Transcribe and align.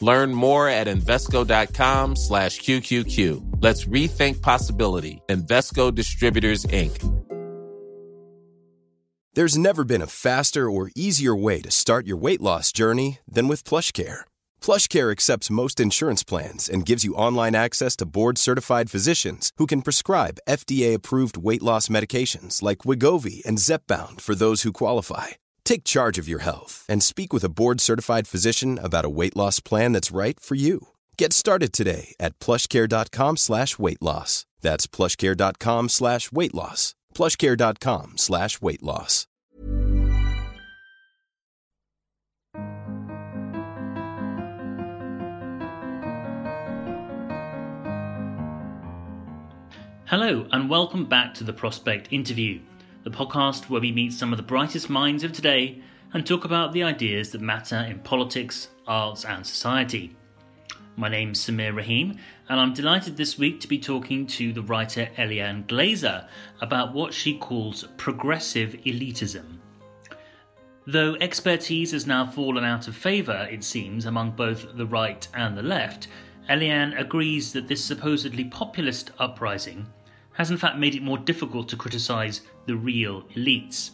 Learn 0.00 0.32
more 0.32 0.68
at 0.68 0.86
Invesco.com 0.86 2.16
slash 2.16 2.60
QQQ. 2.60 3.62
Let's 3.62 3.84
rethink 3.84 4.42
possibility. 4.42 5.22
Invesco 5.28 5.94
Distributors, 5.94 6.64
Inc. 6.66 7.20
There's 9.34 9.56
never 9.56 9.84
been 9.84 10.02
a 10.02 10.08
faster 10.08 10.68
or 10.68 10.90
easier 10.96 11.36
way 11.36 11.60
to 11.60 11.70
start 11.70 12.04
your 12.04 12.16
weight 12.16 12.40
loss 12.40 12.72
journey 12.72 13.20
than 13.28 13.46
with 13.46 13.62
PlushCare. 13.62 14.22
PlushCare 14.60 15.12
accepts 15.12 15.50
most 15.50 15.78
insurance 15.78 16.24
plans 16.24 16.68
and 16.68 16.84
gives 16.84 17.04
you 17.04 17.14
online 17.14 17.54
access 17.54 17.94
to 17.96 18.06
board-certified 18.06 18.90
physicians 18.90 19.52
who 19.56 19.66
can 19.66 19.82
prescribe 19.82 20.40
FDA-approved 20.48 21.36
weight 21.36 21.62
loss 21.62 21.86
medications 21.86 22.60
like 22.60 22.78
Wegovy 22.78 23.40
and 23.46 23.58
Zepbound 23.58 24.20
for 24.20 24.34
those 24.34 24.62
who 24.62 24.72
qualify. 24.72 25.28
Take 25.70 25.84
charge 25.84 26.18
of 26.18 26.26
your 26.26 26.40
health 26.40 26.84
and 26.88 27.00
speak 27.00 27.32
with 27.32 27.44
a 27.44 27.48
board-certified 27.48 28.26
physician 28.26 28.76
about 28.82 29.04
a 29.04 29.08
weight 29.08 29.36
loss 29.36 29.60
plan 29.60 29.92
that's 29.92 30.10
right 30.10 30.40
for 30.40 30.56
you. 30.56 30.88
Get 31.16 31.32
started 31.32 31.72
today 31.72 32.12
at 32.18 32.36
plushcare.com 32.40 33.36
slash 33.36 33.78
weight 33.78 34.02
loss. 34.02 34.46
That's 34.62 34.88
plushcare.com 34.88 35.88
slash 35.88 36.32
weight 36.32 36.54
loss. 36.54 36.96
plushcare.com 37.14 38.14
slash 38.16 38.60
weight 38.60 38.82
loss. 38.82 39.28
Hello, 50.06 50.48
and 50.50 50.68
welcome 50.68 51.04
back 51.04 51.34
to 51.34 51.44
the 51.44 51.52
Prospect 51.52 52.08
Interview, 52.10 52.58
the 53.02 53.10
podcast 53.10 53.70
where 53.70 53.80
we 53.80 53.90
meet 53.90 54.12
some 54.12 54.30
of 54.30 54.36
the 54.36 54.42
brightest 54.42 54.90
minds 54.90 55.24
of 55.24 55.32
today 55.32 55.80
and 56.12 56.26
talk 56.26 56.44
about 56.44 56.72
the 56.72 56.82
ideas 56.82 57.30
that 57.32 57.40
matter 57.40 57.76
in 57.88 57.98
politics, 58.00 58.68
arts, 58.86 59.24
and 59.24 59.46
society. 59.46 60.14
My 60.96 61.08
name's 61.08 61.42
Sameer 61.42 61.74
Rahim, 61.74 62.18
and 62.50 62.60
I'm 62.60 62.74
delighted 62.74 63.16
this 63.16 63.38
week 63.38 63.58
to 63.60 63.68
be 63.68 63.78
talking 63.78 64.26
to 64.26 64.52
the 64.52 64.60
writer 64.62 65.08
Eliane 65.16 65.66
Glaser 65.66 66.28
about 66.60 66.92
what 66.92 67.14
she 67.14 67.38
calls 67.38 67.84
progressive 67.96 68.72
elitism. 68.84 69.46
Though 70.86 71.14
expertise 71.22 71.92
has 71.92 72.06
now 72.06 72.26
fallen 72.26 72.64
out 72.64 72.86
of 72.86 72.96
favour, 72.96 73.48
it 73.50 73.64
seems, 73.64 74.04
among 74.04 74.32
both 74.32 74.76
the 74.76 74.86
right 74.86 75.26
and 75.32 75.56
the 75.56 75.62
left, 75.62 76.08
Eliane 76.50 76.98
agrees 77.00 77.52
that 77.54 77.66
this 77.66 77.82
supposedly 77.82 78.44
populist 78.44 79.12
uprising 79.18 79.86
has 80.40 80.50
in 80.50 80.56
fact 80.56 80.78
made 80.78 80.94
it 80.94 81.02
more 81.02 81.18
difficult 81.18 81.68
to 81.68 81.76
criticise 81.76 82.40
the 82.64 82.74
real 82.74 83.24
elites. 83.36 83.90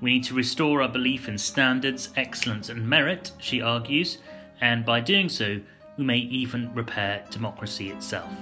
We 0.00 0.12
need 0.12 0.22
to 0.26 0.34
restore 0.34 0.80
our 0.80 0.88
belief 0.88 1.28
in 1.28 1.36
standards, 1.36 2.10
excellence, 2.14 2.68
and 2.68 2.88
merit, 2.88 3.32
she 3.40 3.60
argues, 3.60 4.18
and 4.60 4.84
by 4.84 5.00
doing 5.00 5.28
so, 5.28 5.60
we 5.98 6.04
may 6.04 6.18
even 6.18 6.72
repair 6.72 7.24
democracy 7.32 7.90
itself. 7.90 8.32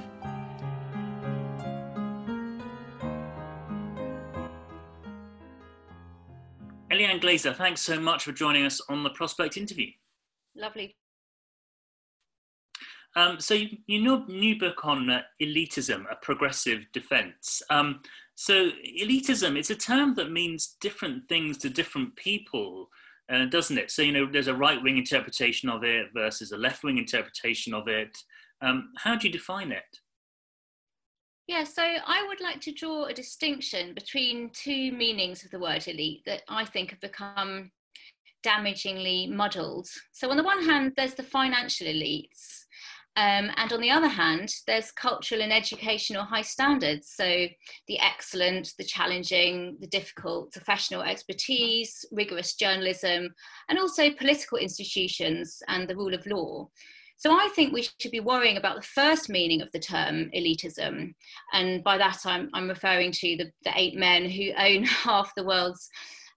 Eliane 6.90 7.22
Glaser, 7.22 7.54
thanks 7.54 7.80
so 7.80 7.98
much 7.98 8.24
for 8.24 8.32
joining 8.32 8.66
us 8.66 8.82
on 8.90 9.02
the 9.02 9.08
Prospect 9.08 9.56
interview. 9.56 9.86
Lovely 10.54 10.94
um, 13.16 13.40
so, 13.40 13.54
you, 13.54 13.78
your 13.86 14.24
new 14.28 14.58
book 14.58 14.84
on 14.84 15.10
uh, 15.10 15.22
elitism, 15.42 16.04
a 16.10 16.16
progressive 16.16 16.86
defence. 16.92 17.60
Um, 17.68 18.00
so, 18.36 18.70
elitism 19.00 19.58
is 19.58 19.70
a 19.70 19.74
term 19.74 20.14
that 20.14 20.30
means 20.30 20.76
different 20.80 21.28
things 21.28 21.58
to 21.58 21.70
different 21.70 22.14
people, 22.16 22.88
uh, 23.30 23.46
doesn't 23.46 23.78
it? 23.78 23.90
So, 23.90 24.02
you 24.02 24.12
know, 24.12 24.28
there's 24.30 24.46
a 24.46 24.54
right 24.54 24.80
wing 24.80 24.96
interpretation 24.96 25.68
of 25.68 25.82
it 25.82 26.06
versus 26.14 26.52
a 26.52 26.56
left 26.56 26.84
wing 26.84 26.98
interpretation 26.98 27.74
of 27.74 27.88
it. 27.88 28.16
Um, 28.62 28.92
how 28.98 29.16
do 29.16 29.26
you 29.26 29.32
define 29.32 29.72
it? 29.72 29.98
Yeah, 31.48 31.64
so 31.64 31.82
I 31.82 32.24
would 32.28 32.40
like 32.40 32.60
to 32.60 32.72
draw 32.72 33.06
a 33.06 33.12
distinction 33.12 33.92
between 33.92 34.50
two 34.50 34.92
meanings 34.92 35.44
of 35.44 35.50
the 35.50 35.58
word 35.58 35.88
elite 35.88 36.22
that 36.26 36.42
I 36.48 36.64
think 36.64 36.90
have 36.90 37.00
become 37.00 37.72
damagingly 38.44 39.28
muddled. 39.28 39.88
So, 40.12 40.30
on 40.30 40.36
the 40.36 40.44
one 40.44 40.64
hand, 40.64 40.92
there's 40.96 41.14
the 41.14 41.24
financial 41.24 41.88
elites 41.88 42.66
um, 43.16 43.50
and 43.56 43.72
on 43.72 43.80
the 43.80 43.90
other 43.90 44.08
hand, 44.08 44.54
there's 44.66 44.92
cultural 44.92 45.42
and 45.42 45.52
educational 45.52 46.22
high 46.22 46.42
standards. 46.42 47.12
So 47.14 47.46
the 47.88 47.98
excellent, 47.98 48.72
the 48.78 48.84
challenging, 48.84 49.76
the 49.80 49.88
difficult, 49.88 50.52
professional 50.52 51.02
expertise, 51.02 52.04
rigorous 52.12 52.54
journalism, 52.54 53.34
and 53.68 53.78
also 53.78 54.10
political 54.12 54.58
institutions 54.58 55.60
and 55.66 55.88
the 55.88 55.96
rule 55.96 56.14
of 56.14 56.26
law. 56.26 56.68
So 57.16 57.32
I 57.32 57.50
think 57.54 57.72
we 57.72 57.86
should 57.98 58.12
be 58.12 58.20
worrying 58.20 58.56
about 58.56 58.76
the 58.76 58.86
first 58.86 59.28
meaning 59.28 59.60
of 59.60 59.70
the 59.72 59.80
term 59.80 60.30
elitism. 60.34 61.12
And 61.52 61.84
by 61.84 61.98
that, 61.98 62.20
I'm, 62.24 62.48
I'm 62.54 62.68
referring 62.68 63.12
to 63.12 63.36
the, 63.36 63.50
the 63.64 63.72
eight 63.74 63.96
men 63.96 64.30
who 64.30 64.52
own 64.56 64.84
half 64.84 65.34
the 65.34 65.44
world's 65.44 65.90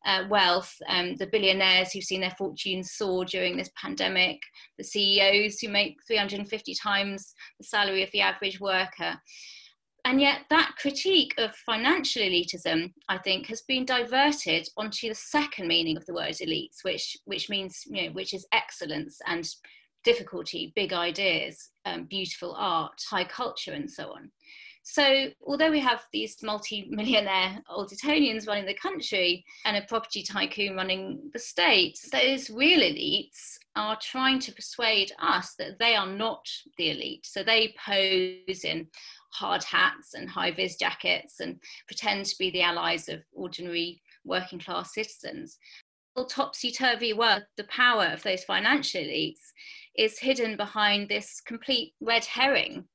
uh, 0.06 0.26
wealth, 0.30 0.74
um, 0.88 1.16
the 1.16 1.28
billionaires 1.28 1.92
who've 1.92 2.04
seen 2.04 2.22
their 2.22 2.36
fortunes 2.38 2.92
soar 2.92 3.26
during 3.26 3.58
this 3.58 3.70
pandemic, 3.82 4.42
the 4.78 4.84
CEOs 4.84 5.60
who 5.60 5.70
make 5.70 5.98
350 6.08 6.76
times 6.76 7.34
the 7.60 7.66
salary 7.66 8.04
of 8.04 8.12
the 8.12 8.22
average 8.22 8.60
worker. 8.60 9.20
And 10.06 10.20
yet, 10.20 10.42
that 10.50 10.74
critique 10.78 11.34
of 11.38 11.56
financial 11.56 12.22
elitism, 12.22 12.92
I 13.08 13.20
think, 13.20 13.48
has 13.48 13.62
been 13.62 13.86
diverted 13.86 14.68
onto 14.76 15.08
the 15.08 15.16
second 15.16 15.68
meaning 15.68 15.96
of 15.96 16.06
the 16.06 16.14
word 16.14 16.36
elites, 16.42 16.84
which, 16.84 17.16
which 17.24 17.50
means, 17.50 17.84
you 17.86 18.08
know, 18.08 18.12
which 18.12 18.34
is 18.34 18.46
excellence 18.52 19.20
and 19.28 19.48
difficulty, 20.04 20.74
big 20.76 20.92
ideas, 20.92 21.70
um, 21.86 22.04
beautiful 22.04 22.54
art, 22.58 23.02
high 23.10 23.24
culture, 23.24 23.72
and 23.72 23.90
so 23.90 24.12
on. 24.12 24.30
So, 24.86 25.30
although 25.48 25.72
we 25.72 25.80
have 25.80 26.04
these 26.12 26.44
multi 26.44 26.88
millionaire 26.90 27.64
old 27.70 27.94
Etonians 27.94 28.48
running 28.48 28.66
the 28.66 28.74
country 28.74 29.46
and 29.64 29.78
a 29.78 29.82
property 29.84 30.24
tycoon 30.24 30.76
running 30.76 31.32
the 31.32 31.40
state, 31.40 31.98
those 32.12 32.50
real 32.50 32.82
elites 32.82 33.58
are 33.78 33.98
trying 34.02 34.40
to 34.40 34.52
persuade 34.52 35.14
us 35.20 35.56
that 35.58 35.80
they 35.80 35.96
are 35.96 36.06
not 36.06 36.46
the 36.78 36.92
elite. 36.92 37.26
So, 37.26 37.44
they 37.44 37.74
pose 37.84 38.66
in 38.66 38.88
hard 39.32 39.64
hats 39.64 40.16
and 40.16 40.30
high 40.30 40.52
vis 40.52 40.76
jackets 40.76 41.40
and 41.40 41.60
pretend 41.88 42.26
to 42.26 42.36
be 42.38 42.52
the 42.52 42.62
allies 42.62 43.08
of 43.08 43.22
ordinary 43.32 44.02
working 44.26 44.60
class 44.60 44.94
citizens. 44.94 45.58
All 46.18 46.26
topsy 46.26 46.72
turvy 46.72 47.14
world, 47.14 47.44
the 47.56 47.64
power 47.64 48.08
of 48.08 48.22
those 48.22 48.44
financial 48.44 49.02
elites 49.02 49.54
is 49.98 50.20
hidden 50.20 50.58
behind 50.58 51.08
this 51.08 51.40
complete 51.40 51.94
red 52.02 52.26
herring 52.26 52.86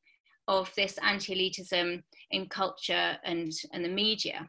of 0.49 0.73
this 0.77 0.99
anti-elitism 1.03 2.03
in 2.33 2.49
culture 2.49 3.17
and, 3.25 3.53
and 3.73 3.85
the 3.85 3.89
media. 3.89 4.49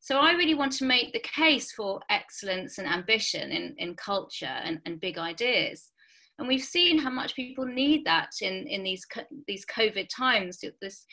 So 0.00 0.18
I 0.18 0.32
really 0.32 0.54
want 0.54 0.72
to 0.72 0.84
make 0.84 1.12
the 1.12 1.20
case 1.20 1.72
for 1.72 2.00
excellence 2.10 2.78
and 2.78 2.86
ambition 2.86 3.50
in, 3.50 3.74
in 3.78 3.94
culture 3.94 4.46
and, 4.46 4.80
and 4.84 5.00
big 5.00 5.18
ideas. 5.18 5.90
And 6.38 6.46
we've 6.46 6.62
seen 6.62 6.98
how 6.98 7.10
much 7.10 7.34
people 7.34 7.64
need 7.64 8.04
that 8.04 8.30
in, 8.40 8.66
in 8.68 8.84
these, 8.84 9.04
these 9.46 9.64
COVID 9.66 10.08
times, 10.14 10.60
this 10.80 11.04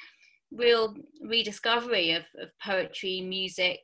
real 0.52 0.96
rediscovery 1.22 2.12
of, 2.12 2.24
of 2.40 2.50
poetry, 2.63 3.22
music, 3.22 3.80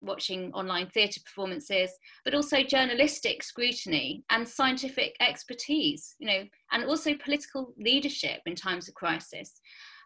watching 0.00 0.52
online 0.52 0.88
theatre 0.88 1.20
performances, 1.24 1.90
but 2.24 2.34
also 2.34 2.62
journalistic 2.62 3.42
scrutiny 3.42 4.24
and 4.30 4.46
scientific 4.46 5.14
expertise, 5.20 6.14
you 6.18 6.26
know, 6.26 6.44
and 6.72 6.84
also 6.84 7.14
political 7.14 7.74
leadership 7.78 8.40
in 8.46 8.54
times 8.54 8.88
of 8.88 8.94
crisis. 8.94 9.60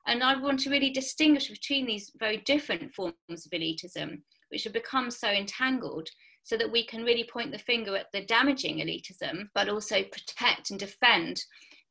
And 0.07 0.23
I 0.23 0.37
want 0.37 0.61
to 0.61 0.71
really 0.71 0.91
distinguish 0.91 1.49
between 1.49 1.87
these 1.87 2.13
very 2.19 2.39
different 2.39 2.95
forms 2.95 3.15
of 3.29 3.53
elitism, 3.53 4.21
which 4.51 4.65
have 4.65 4.73
become 4.73 5.11
so 5.11 5.29
entangled, 5.29 6.09
so 6.43 6.59
that 6.59 6.71
we 6.71 6.85
can 6.85 7.05
really 7.05 7.25
point 7.25 7.53
the 7.53 7.59
finger 7.59 7.97
at 7.97 8.13
the 8.13 8.25
damaging 8.27 8.77
elitism, 8.77 9.49
but 9.55 9.69
also 9.69 10.03
protect 10.03 10.71
and 10.71 10.79
defend 10.79 11.43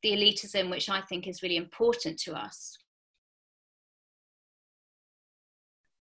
the 0.03 0.11
elitism, 0.11 0.69
which 0.69 0.89
I 0.89 1.01
think 1.01 1.27
is 1.27 1.41
really 1.41 1.57
important 1.57 2.19
to 2.19 2.33
us. 2.35 2.77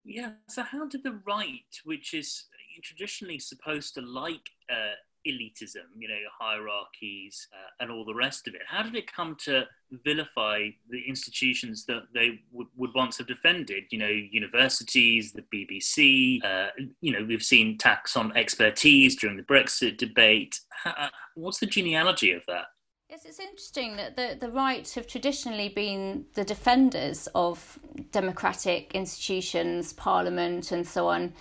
Yeah. 0.09 0.33
So, 0.49 0.63
how 0.63 0.87
did 0.87 1.05
the 1.05 1.21
right, 1.27 1.79
which 1.85 2.15
is 2.15 2.47
traditionally 2.83 3.39
supposed 3.39 3.95
to 3.95 4.01
like 4.01 4.49
uh, 4.71 4.95
elitism, 5.27 5.85
you 5.99 6.09
know, 6.09 6.15
hierarchies, 6.39 7.47
uh, 7.53 7.83
and 7.83 7.93
all 7.93 8.07
the 8.07 8.15
rest 8.15 8.49
of 8.49 8.55
it? 8.55 8.63
How 8.67 8.83
did 8.83 8.95
it 8.95 9.13
come 9.13 9.37
to 9.45 9.65
vilify 10.05 10.71
the 10.89 11.03
institutions 11.07 11.85
that 11.87 12.05
they 12.15 12.41
would, 12.53 12.69
would 12.77 12.95
once 12.95 13.19
have 13.19 13.27
defended? 13.27 13.85
You 13.91 13.99
know, 13.99 14.07
universities, 14.07 15.33
the 15.33 15.45
BBC. 15.55 16.43
Uh, 16.43 16.69
you 17.03 17.13
know, 17.13 17.25
we've 17.25 17.43
seen 17.43 17.77
tax 17.77 18.17
on 18.17 18.35
expertise 18.35 19.15
during 19.15 19.37
the 19.37 19.43
Brexit 19.43 19.99
debate. 19.99 20.59
How, 20.71 21.11
what's 21.35 21.59
the 21.59 21.67
genealogy 21.67 22.33
of 22.33 22.47
that? 22.47 22.67
Yes, 23.11 23.25
it's 23.25 23.41
interesting 23.41 23.97
that 23.97 24.17
the, 24.17 24.37
the 24.39 24.51
right 24.51 24.87
have 24.91 25.07
traditionally 25.07 25.71
been 25.71 26.27
the 26.35 26.45
defenders 26.45 27.27
of 27.35 27.79
democratic 28.13 28.95
institutions, 28.95 29.95
parliament, 29.95 30.71
and 30.73 30.87
so 30.87 31.09
on. 31.09 31.33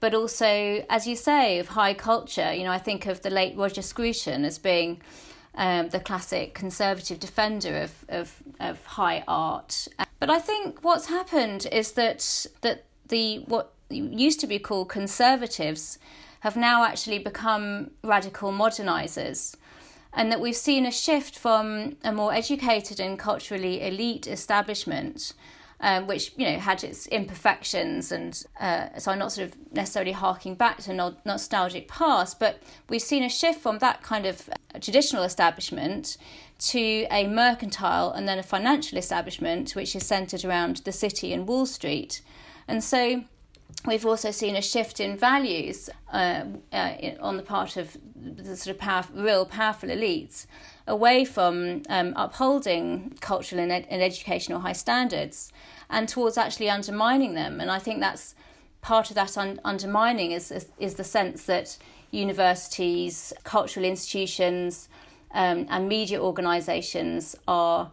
But 0.00 0.14
also, 0.14 0.84
as 0.90 1.06
you 1.06 1.14
say, 1.14 1.60
of 1.60 1.68
high 1.68 1.94
culture. 1.94 2.52
You 2.52 2.64
know, 2.64 2.72
I 2.72 2.78
think 2.78 3.06
of 3.06 3.22
the 3.22 3.30
late 3.30 3.56
Roger 3.56 3.82
Scruton 3.82 4.44
as 4.44 4.58
being 4.58 5.00
um, 5.54 5.90
the 5.90 6.00
classic 6.00 6.54
conservative 6.54 7.20
defender 7.20 7.82
of, 7.82 8.04
of, 8.08 8.42
of 8.58 8.84
high 8.84 9.22
art. 9.28 9.86
But 10.18 10.28
I 10.28 10.40
think 10.40 10.82
what's 10.82 11.06
happened 11.06 11.68
is 11.70 11.92
that 11.92 12.46
that 12.62 12.86
the 13.06 13.44
what 13.46 13.74
used 13.90 14.40
to 14.40 14.48
be 14.48 14.58
called 14.58 14.88
conservatives 14.88 16.00
have 16.40 16.56
now 16.56 16.82
actually 16.82 17.20
become 17.20 17.92
radical 18.02 18.50
modernizers 18.50 19.54
and 20.12 20.30
that 20.30 20.40
we've 20.40 20.56
seen 20.56 20.86
a 20.86 20.90
shift 20.90 21.38
from 21.38 21.96
a 22.04 22.12
more 22.12 22.32
educated 22.32 23.00
and 23.00 23.18
culturally 23.18 23.82
elite 23.82 24.26
establishment. 24.26 25.32
Um, 25.84 26.06
which 26.06 26.32
you 26.36 26.46
know 26.46 26.60
had 26.60 26.84
its 26.84 27.08
imperfections, 27.08 28.12
and 28.12 28.40
uh, 28.60 28.96
so 29.00 29.10
I'm 29.10 29.18
not 29.18 29.32
sort 29.32 29.48
of 29.48 29.56
necessarily 29.72 30.12
harking 30.12 30.54
back 30.54 30.78
to 30.82 30.92
a 30.92 31.14
nostalgic 31.24 31.88
past, 31.88 32.38
but 32.38 32.62
we've 32.88 33.02
seen 33.02 33.24
a 33.24 33.28
shift 33.28 33.60
from 33.60 33.80
that 33.80 34.00
kind 34.00 34.24
of 34.24 34.48
traditional 34.80 35.24
establishment 35.24 36.18
to 36.70 37.08
a 37.10 37.26
mercantile 37.26 38.12
and 38.12 38.28
then 38.28 38.38
a 38.38 38.44
financial 38.44 38.96
establishment, 38.96 39.74
which 39.74 39.96
is 39.96 40.06
centered 40.06 40.44
around 40.44 40.76
the 40.84 40.92
city 40.92 41.32
and 41.32 41.48
Wall 41.48 41.66
Street, 41.66 42.22
and 42.68 42.84
so 42.84 43.24
We've 43.84 44.06
also 44.06 44.30
seen 44.30 44.54
a 44.54 44.62
shift 44.62 45.00
in 45.00 45.16
values 45.16 45.90
uh, 46.12 46.44
uh, 46.72 46.94
on 47.20 47.36
the 47.36 47.42
part 47.42 47.76
of 47.76 47.96
the 48.14 48.56
sort 48.56 48.76
of 48.76 48.78
power, 48.78 49.04
real 49.12 49.44
powerful 49.44 49.88
elites 49.88 50.46
away 50.86 51.24
from 51.24 51.82
um, 51.88 52.12
upholding 52.14 53.16
cultural 53.20 53.60
and, 53.60 53.72
ed- 53.72 53.86
and, 53.90 54.00
educational 54.00 54.60
high 54.60 54.72
standards 54.72 55.52
and 55.90 56.08
towards 56.08 56.38
actually 56.38 56.70
undermining 56.70 57.34
them. 57.34 57.60
And 57.60 57.70
I 57.72 57.80
think 57.80 57.98
that's 57.98 58.36
part 58.82 59.10
of 59.10 59.16
that 59.16 59.36
un- 59.36 59.60
undermining 59.64 60.30
is, 60.30 60.52
is, 60.52 60.68
is, 60.78 60.94
the 60.94 61.04
sense 61.04 61.44
that 61.46 61.76
universities, 62.12 63.32
cultural 63.42 63.84
institutions, 63.84 64.88
um, 65.34 65.66
and 65.70 65.88
media 65.88 66.20
organisations 66.20 67.34
are 67.48 67.90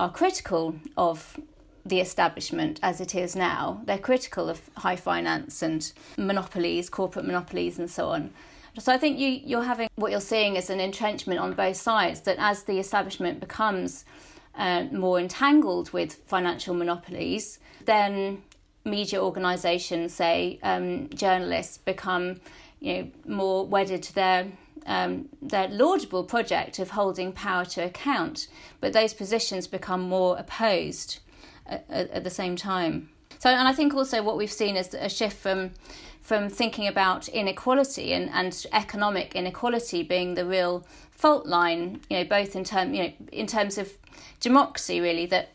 are 0.00 0.10
critical 0.10 0.74
of 0.96 1.38
the 1.84 2.00
establishment 2.00 2.80
as 2.82 3.00
it 3.00 3.14
is 3.14 3.36
now. 3.36 3.82
They're 3.84 3.98
critical 3.98 4.48
of 4.48 4.60
high 4.76 4.96
finance 4.96 5.62
and 5.62 5.90
monopolies, 6.16 6.88
corporate 6.88 7.26
monopolies, 7.26 7.78
and 7.78 7.90
so 7.90 8.08
on. 8.08 8.30
So 8.78 8.92
I 8.92 8.98
think 8.98 9.18
you, 9.18 9.28
you're 9.28 9.62
having 9.62 9.88
what 9.94 10.10
you're 10.10 10.20
seeing 10.20 10.56
is 10.56 10.68
an 10.70 10.80
entrenchment 10.80 11.38
on 11.38 11.52
both 11.52 11.76
sides. 11.76 12.20
That 12.22 12.38
as 12.38 12.64
the 12.64 12.78
establishment 12.78 13.38
becomes 13.38 14.04
uh, 14.56 14.84
more 14.90 15.20
entangled 15.20 15.92
with 15.92 16.14
financial 16.26 16.74
monopolies, 16.74 17.60
then 17.84 18.42
media 18.84 19.22
organisations, 19.22 20.14
say 20.14 20.58
um, 20.62 21.08
journalists, 21.10 21.78
become 21.78 22.40
you 22.80 22.94
know 22.94 23.10
more 23.26 23.66
wedded 23.66 24.02
to 24.04 24.14
their 24.14 24.48
um, 24.86 25.28
their 25.40 25.68
laudable 25.68 26.24
project 26.24 26.78
of 26.78 26.90
holding 26.90 27.32
power 27.32 27.64
to 27.66 27.84
account. 27.84 28.48
But 28.80 28.92
those 28.92 29.14
positions 29.14 29.66
become 29.66 30.00
more 30.00 30.36
opposed 30.36 31.20
at, 31.66 31.84
at 31.90 32.24
the 32.24 32.30
same 32.30 32.56
time. 32.56 33.08
So, 33.38 33.50
and 33.50 33.68
I 33.68 33.72
think 33.72 33.94
also 33.94 34.22
what 34.22 34.36
we've 34.36 34.52
seen 34.52 34.76
is 34.76 34.94
a 34.94 35.08
shift 35.08 35.36
from 35.36 35.72
from 36.22 36.48
thinking 36.48 36.88
about 36.88 37.28
inequality 37.28 38.14
and, 38.14 38.30
and 38.30 38.66
economic 38.72 39.34
inequality 39.34 40.02
being 40.02 40.32
the 40.34 40.46
real 40.46 40.86
fault 41.10 41.44
line, 41.44 42.00
you 42.08 42.16
know, 42.16 42.24
both 42.24 42.56
in 42.56 42.64
term, 42.64 42.94
you 42.94 43.02
know, 43.02 43.12
in 43.30 43.46
terms 43.46 43.76
of 43.76 43.92
democracy, 44.40 45.02
really, 45.02 45.26
that 45.26 45.50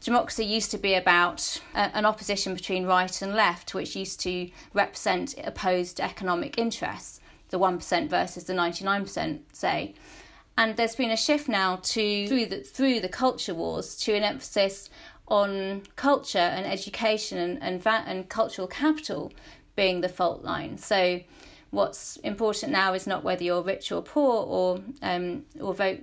democracy 0.00 0.44
used 0.44 0.70
to 0.70 0.78
be 0.78 0.94
about 0.94 1.60
a, 1.74 1.94
an 1.94 2.06
opposition 2.06 2.54
between 2.54 2.86
right 2.86 3.20
and 3.20 3.34
left, 3.34 3.74
which 3.74 3.94
used 3.94 4.18
to 4.20 4.50
represent 4.72 5.34
opposed 5.44 6.00
economic 6.00 6.58
interests, 6.58 7.20
the 7.50 7.58
1% 7.58 8.08
versus 8.08 8.44
the 8.44 8.54
99%, 8.54 9.40
say. 9.52 9.94
And 10.56 10.76
there's 10.76 10.96
been 10.96 11.10
a 11.10 11.16
shift 11.16 11.48
now 11.48 11.76
to 11.82 12.28
through 12.28 12.46
the 12.46 12.60
through 12.60 13.00
the 13.00 13.08
culture 13.08 13.54
wars 13.54 13.96
to 13.96 14.14
an 14.14 14.22
emphasis 14.22 14.88
on 15.28 15.82
culture 15.96 16.38
and 16.38 16.66
education 16.66 17.38
and, 17.38 17.62
and, 17.62 17.86
and 17.86 18.28
cultural 18.28 18.68
capital 18.68 19.32
being 19.76 20.00
the 20.00 20.08
fault 20.08 20.44
line. 20.44 20.78
So, 20.78 21.20
what's 21.70 22.16
important 22.18 22.70
now 22.70 22.94
is 22.94 23.06
not 23.06 23.24
whether 23.24 23.42
you're 23.42 23.62
rich 23.62 23.90
or 23.90 24.00
poor 24.00 24.44
or 24.44 24.80
um, 25.02 25.44
or 25.60 25.74
vote 25.74 26.00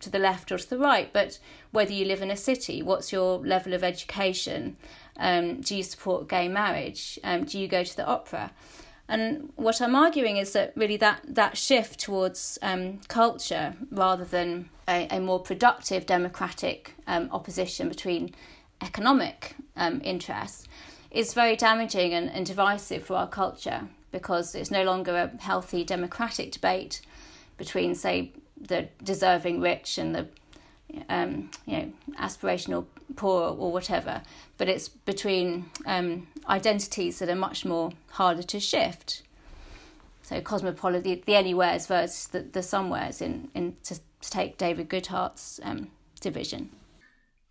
to 0.00 0.10
the 0.10 0.18
left 0.18 0.50
or 0.50 0.58
to 0.58 0.70
the 0.70 0.78
right, 0.78 1.12
but 1.12 1.38
whether 1.72 1.92
you 1.92 2.04
live 2.04 2.22
in 2.22 2.30
a 2.30 2.36
city. 2.36 2.82
What's 2.82 3.12
your 3.12 3.38
level 3.38 3.74
of 3.74 3.84
education? 3.84 4.76
Um, 5.16 5.60
do 5.60 5.76
you 5.76 5.82
support 5.82 6.28
gay 6.28 6.48
marriage? 6.48 7.18
Um, 7.22 7.44
do 7.44 7.58
you 7.58 7.68
go 7.68 7.84
to 7.84 7.96
the 7.96 8.06
opera? 8.06 8.52
And 9.08 9.52
what 9.56 9.82
I'm 9.82 9.96
arguing 9.96 10.36
is 10.36 10.52
that 10.52 10.72
really 10.76 10.96
that 10.98 11.22
that 11.26 11.56
shift 11.56 11.98
towards 11.98 12.58
um, 12.62 13.00
culture 13.08 13.74
rather 13.90 14.24
than 14.24 14.70
a, 14.88 15.08
a 15.10 15.20
more 15.20 15.40
productive 15.40 16.06
democratic 16.06 16.94
um, 17.08 17.28
opposition 17.32 17.88
between 17.88 18.32
economic 18.80 19.54
um, 19.76 20.00
interests 20.04 20.66
is 21.10 21.34
very 21.34 21.56
damaging 21.56 22.14
and, 22.14 22.30
and 22.30 22.46
divisive 22.46 23.04
for 23.04 23.16
our 23.16 23.28
culture 23.28 23.88
because 24.12 24.54
it's 24.54 24.70
no 24.70 24.84
longer 24.84 25.16
a 25.16 25.42
healthy 25.42 25.84
democratic 25.84 26.52
debate 26.52 27.00
between, 27.56 27.94
say, 27.94 28.32
the 28.60 28.88
deserving 29.02 29.60
rich 29.60 29.98
and 29.98 30.14
the 30.14 30.28
um, 31.08 31.50
you 31.66 31.78
know 31.78 31.92
aspirational 32.18 32.84
poor 33.16 33.54
or 33.56 33.72
whatever, 33.72 34.22
but 34.58 34.68
it's 34.68 34.88
between 34.88 35.66
um, 35.86 36.26
identities 36.48 37.18
that 37.18 37.28
are 37.28 37.36
much 37.36 37.64
more 37.64 37.92
harder 38.10 38.42
to 38.42 38.60
shift. 38.60 39.22
So 40.22 40.40
cosmopolitan, 40.40 41.02
the, 41.02 41.22
the 41.26 41.34
anywheres 41.34 41.86
versus 41.86 42.28
the, 42.28 42.40
the 42.40 42.62
somewheres 42.62 43.20
in, 43.20 43.50
in 43.54 43.76
to, 43.84 43.96
to 43.96 44.30
take 44.30 44.58
David 44.58 44.88
Goodhart's 44.88 45.58
um, 45.62 45.88
division. 46.20 46.70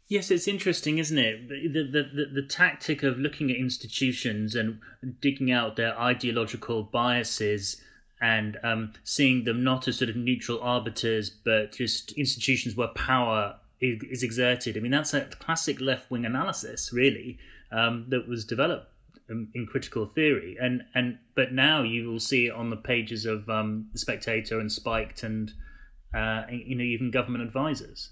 Yes, 0.10 0.32
it's 0.32 0.48
interesting, 0.48 0.98
isn't 0.98 1.20
it? 1.20 1.48
The, 1.48 1.68
the, 1.68 2.02
the, 2.02 2.26
the, 2.42 2.48
tactic 2.48 3.04
of 3.04 3.20
looking 3.20 3.52
at 3.52 3.58
institutions 3.58 4.56
and 4.56 4.80
digging 5.22 5.52
out 5.52 5.76
their 5.76 5.98
ideological 6.00 6.82
biases 6.82 7.80
and 8.20 8.58
um, 8.64 8.94
seeing 9.04 9.44
them 9.44 9.64
not 9.64 9.88
as 9.88 10.00
sort 10.00 10.10
of 10.10 10.16
neutral 10.16 10.60
arbiters, 10.62 11.30
but 11.30 11.74
just 11.74 12.12
institutions 12.14 12.76
where 12.76 12.88
power 12.90 13.56
is, 13.82 14.02
is 14.10 14.24
exerted. 14.24 14.76
I 14.76 14.80
mean, 14.80 14.92
that's 14.92 15.14
a 15.14 15.26
classic 15.26 15.80
left 15.80 16.10
wing 16.10 16.26
analysis, 16.26 16.92
really, 16.92 17.38
um, 17.72 18.06
that 18.10 18.28
was 18.28 18.46
developed 18.46 18.92
um, 19.30 19.50
in 19.54 19.68
critical 19.68 20.08
theory. 20.08 20.58
And, 20.60 20.86
and 20.96 21.20
But 21.36 21.54
now 21.54 21.84
you 21.84 22.10
will 22.10 22.20
see 22.20 22.48
it 22.48 22.54
on 22.54 22.72
the 22.72 22.78
pages 22.78 23.28
of 23.28 23.48
um, 23.48 23.88
The 23.94 24.00
Spectator 24.00 24.60
and 24.60 24.72
Spiked 24.72 25.22
and, 25.22 25.54
uh, 26.16 26.46
you 26.50 26.76
know, 26.76 26.84
even 26.84 27.12
government 27.12 27.44
advisors. 27.44 28.10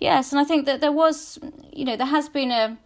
Yes, 0.00 0.32
and 0.32 0.40
I 0.40 0.44
think 0.44 0.64
that 0.64 0.80
there 0.80 0.92
was, 0.92 1.38
you 1.72 1.84
know, 1.84 1.94
there 1.94 2.06
has 2.06 2.30
been 2.30 2.50
a, 2.50 2.78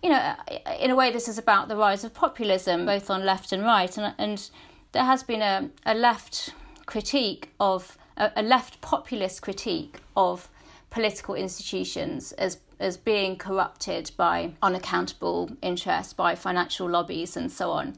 you 0.00 0.08
know, 0.08 0.34
in 0.80 0.92
a 0.92 0.94
way, 0.94 1.10
this 1.10 1.26
is 1.26 1.36
about 1.36 1.66
the 1.68 1.76
rise 1.76 2.04
of 2.04 2.14
populism, 2.14 2.86
both 2.86 3.10
on 3.10 3.26
left 3.26 3.52
and 3.52 3.64
right, 3.64 3.96
and 3.98 4.14
and 4.16 4.50
there 4.92 5.04
has 5.04 5.24
been 5.24 5.42
a, 5.42 5.70
a 5.84 5.94
left 5.94 6.54
critique 6.86 7.50
of 7.58 7.98
a, 8.16 8.30
a 8.36 8.42
left 8.42 8.80
populist 8.80 9.42
critique 9.42 10.00
of 10.16 10.48
political 10.90 11.34
institutions 11.34 12.32
as 12.32 12.58
as 12.78 12.96
being 12.96 13.36
corrupted 13.36 14.12
by 14.16 14.52
unaccountable 14.62 15.50
interests, 15.62 16.12
by 16.12 16.34
financial 16.36 16.88
lobbies, 16.88 17.36
and 17.36 17.50
so 17.50 17.72
on. 17.72 17.96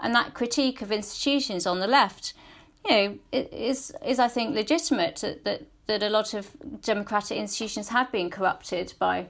And 0.00 0.14
that 0.14 0.32
critique 0.32 0.80
of 0.80 0.90
institutions 0.90 1.66
on 1.66 1.80
the 1.80 1.86
left, 1.86 2.32
you 2.86 2.90
know, 2.90 3.18
is 3.32 3.92
is 4.02 4.18
I 4.18 4.28
think 4.28 4.54
legitimate 4.54 5.16
that, 5.16 5.44
that 5.44 5.62
that 5.88 6.02
a 6.02 6.10
lot 6.10 6.34
of 6.34 6.50
democratic 6.82 7.38
institutions 7.38 7.88
have 7.88 8.12
been 8.12 8.30
corrupted 8.30 8.94
by 8.98 9.26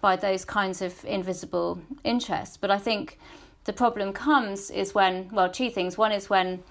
by 0.00 0.14
those 0.14 0.44
kinds 0.44 0.80
of 0.80 1.04
invisible 1.04 1.80
interests. 2.04 2.56
But 2.56 2.70
I 2.70 2.78
think 2.78 3.18
the 3.64 3.72
problem 3.72 4.12
comes 4.12 4.70
is 4.70 4.94
when 4.94 5.28
well, 5.32 5.50
two 5.50 5.68
things. 5.68 5.98
One 5.98 6.12
is 6.12 6.30
when 6.30 6.62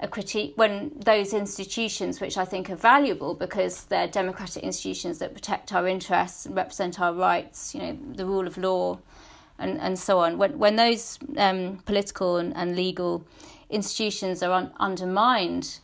a 0.00 0.08
critique 0.08 0.54
when 0.56 0.92
those 0.96 1.32
institutions 1.32 2.20
which 2.20 2.36
I 2.36 2.44
think 2.44 2.68
are 2.68 2.76
valuable 2.76 3.34
because 3.34 3.84
they're 3.84 4.08
democratic 4.08 4.64
institutions 4.64 5.18
that 5.18 5.34
protect 5.34 5.72
our 5.72 5.86
interests 5.86 6.46
and 6.46 6.56
represent 6.56 7.00
our 7.00 7.14
rights, 7.14 7.74
you 7.74 7.80
know, 7.80 7.98
the 8.16 8.26
rule 8.26 8.46
of 8.46 8.58
law 8.58 8.98
and, 9.58 9.78
and 9.78 9.96
so 9.98 10.18
on. 10.18 10.36
When 10.36 10.58
when 10.58 10.74
those 10.74 11.18
um, 11.36 11.78
political 11.84 12.38
and, 12.38 12.56
and 12.56 12.74
legal 12.74 13.24
institutions 13.68 14.42
are 14.42 14.52
un- 14.52 14.72
undermined 14.80 15.78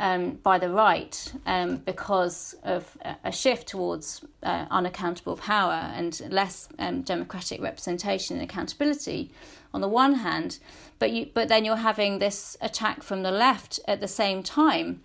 um, 0.00 0.38
by 0.42 0.58
the 0.58 0.70
right 0.70 1.32
um, 1.44 1.76
because 1.76 2.56
of 2.64 2.96
a 3.22 3.30
shift 3.30 3.68
towards 3.68 4.24
uh, 4.42 4.64
unaccountable 4.70 5.36
power 5.36 5.92
and 5.94 6.20
less 6.30 6.68
um, 6.78 7.02
democratic 7.02 7.60
representation 7.60 8.38
and 8.38 8.50
accountability 8.50 9.30
on 9.74 9.82
the 9.82 9.88
one 9.88 10.14
hand, 10.14 10.58
but 10.98 11.10
you 11.12 11.28
but 11.32 11.48
then 11.48 11.64
you're 11.64 11.76
having 11.76 12.18
this 12.18 12.56
attack 12.62 13.02
from 13.02 13.22
the 13.22 13.30
left 13.30 13.78
at 13.86 14.00
the 14.00 14.08
same 14.08 14.42
time. 14.42 15.02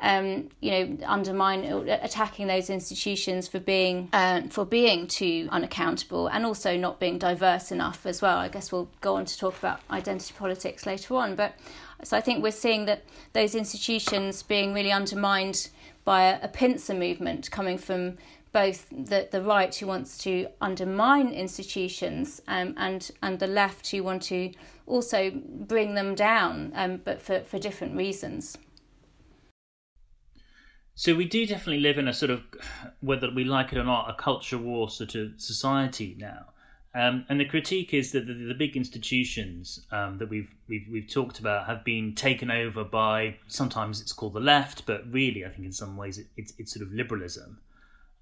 Um, 0.00 0.50
you 0.60 0.70
know, 0.72 0.98
undermine 1.06 1.64
attacking 1.88 2.48
those 2.48 2.68
institutions 2.68 3.48
for 3.48 3.60
being 3.60 4.10
uh, 4.12 4.42
for 4.50 4.66
being 4.66 5.06
too 5.06 5.48
unaccountable 5.50 6.26
and 6.26 6.44
also 6.44 6.76
not 6.76 7.00
being 7.00 7.16
diverse 7.16 7.72
enough 7.72 8.04
as 8.04 8.20
well. 8.20 8.36
I 8.36 8.48
guess 8.48 8.70
we'll 8.70 8.90
go 9.00 9.14
on 9.16 9.24
to 9.24 9.38
talk 9.38 9.56
about 9.56 9.80
identity 9.90 10.34
politics 10.36 10.84
later 10.84 11.14
on, 11.14 11.34
but 11.34 11.54
so 12.02 12.16
I 12.16 12.20
think 12.20 12.42
we're 12.42 12.52
seeing 12.52 12.86
that 12.86 13.04
those 13.32 13.54
institutions 13.54 14.42
being 14.42 14.74
really 14.74 14.92
undermined 14.92 15.70
by 16.04 16.24
a, 16.24 16.38
a 16.42 16.48
pincer 16.48 16.94
movement 16.94 17.50
coming 17.50 17.78
from 17.78 18.18
both 18.52 18.88
the, 18.90 19.28
the 19.30 19.42
right 19.42 19.74
who 19.74 19.86
wants 19.86 20.16
to 20.18 20.46
undermine 20.60 21.28
institutions 21.28 22.40
um, 22.46 22.72
and 22.76 23.10
and 23.22 23.40
the 23.40 23.46
left 23.46 23.90
who 23.90 24.02
want 24.02 24.22
to 24.22 24.52
also 24.86 25.30
bring 25.32 25.94
them 25.94 26.14
down, 26.14 26.72
um, 26.74 27.00
but 27.04 27.20
for, 27.20 27.40
for 27.40 27.58
different 27.58 27.96
reasons. 27.96 28.56
So 30.94 31.16
we 31.16 31.24
do 31.24 31.44
definitely 31.46 31.80
live 31.80 31.98
in 31.98 32.06
a 32.06 32.12
sort 32.12 32.30
of, 32.30 32.42
whether 33.00 33.28
we 33.28 33.42
like 33.42 33.72
it 33.72 33.78
or 33.78 33.84
not, 33.84 34.08
a 34.08 34.14
culture 34.14 34.58
war 34.58 34.88
sort 34.88 35.16
of 35.16 35.32
society 35.38 36.14
now. 36.18 36.53
Um, 36.96 37.26
and 37.28 37.40
the 37.40 37.44
critique 37.44 37.92
is 37.92 38.12
that 38.12 38.26
the, 38.28 38.34
the 38.34 38.54
big 38.54 38.76
institutions 38.76 39.84
um, 39.90 40.18
that 40.18 40.28
we've, 40.28 40.54
we've 40.68 40.86
we've 40.90 41.10
talked 41.10 41.40
about 41.40 41.66
have 41.66 41.84
been 41.84 42.14
taken 42.14 42.52
over 42.52 42.84
by 42.84 43.36
sometimes 43.48 44.00
it's 44.00 44.12
called 44.12 44.34
the 44.34 44.40
left, 44.40 44.86
but 44.86 45.02
really 45.10 45.44
I 45.44 45.48
think 45.48 45.64
in 45.64 45.72
some 45.72 45.96
ways 45.96 46.18
it, 46.18 46.26
it's 46.36 46.52
it's 46.56 46.72
sort 46.72 46.86
of 46.86 46.92
liberalism, 46.92 47.58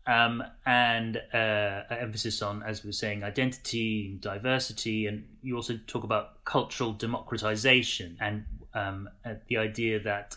um, 0.06 0.42
and 0.64 1.18
uh, 1.34 1.82
emphasis 1.90 2.40
on 2.40 2.62
as 2.62 2.82
we 2.82 2.88
were 2.88 2.92
saying 2.92 3.22
identity, 3.22 4.16
diversity, 4.20 5.06
and 5.06 5.26
you 5.42 5.54
also 5.54 5.78
talk 5.86 6.02
about 6.02 6.42
cultural 6.46 6.92
democratization 6.92 8.16
and 8.20 8.46
um, 8.72 9.06
uh, 9.26 9.34
the 9.48 9.58
idea 9.58 10.00
that 10.00 10.34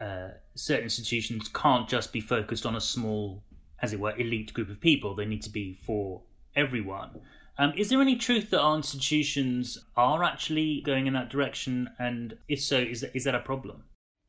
uh, 0.00 0.28
certain 0.54 0.84
institutions 0.84 1.48
can't 1.48 1.86
just 1.86 2.14
be 2.14 2.20
focused 2.20 2.64
on 2.64 2.76
a 2.76 2.80
small, 2.80 3.42
as 3.82 3.92
it 3.92 4.00
were, 4.00 4.16
elite 4.16 4.54
group 4.54 4.70
of 4.70 4.80
people. 4.80 5.14
They 5.14 5.26
need 5.26 5.42
to 5.42 5.50
be 5.50 5.74
for 5.82 6.22
everyone. 6.56 7.20
Um, 7.56 7.72
is 7.76 7.88
there 7.88 8.00
any 8.00 8.16
truth 8.16 8.50
that 8.50 8.60
our 8.60 8.76
institutions 8.76 9.78
are 9.96 10.24
actually 10.24 10.82
going 10.84 11.06
in 11.06 11.12
that 11.12 11.30
direction? 11.30 11.90
And 11.98 12.36
if 12.48 12.60
so, 12.60 12.78
is 12.78 13.02
that, 13.02 13.14
is 13.14 13.24
that 13.24 13.34
a 13.34 13.40
problem? 13.40 13.84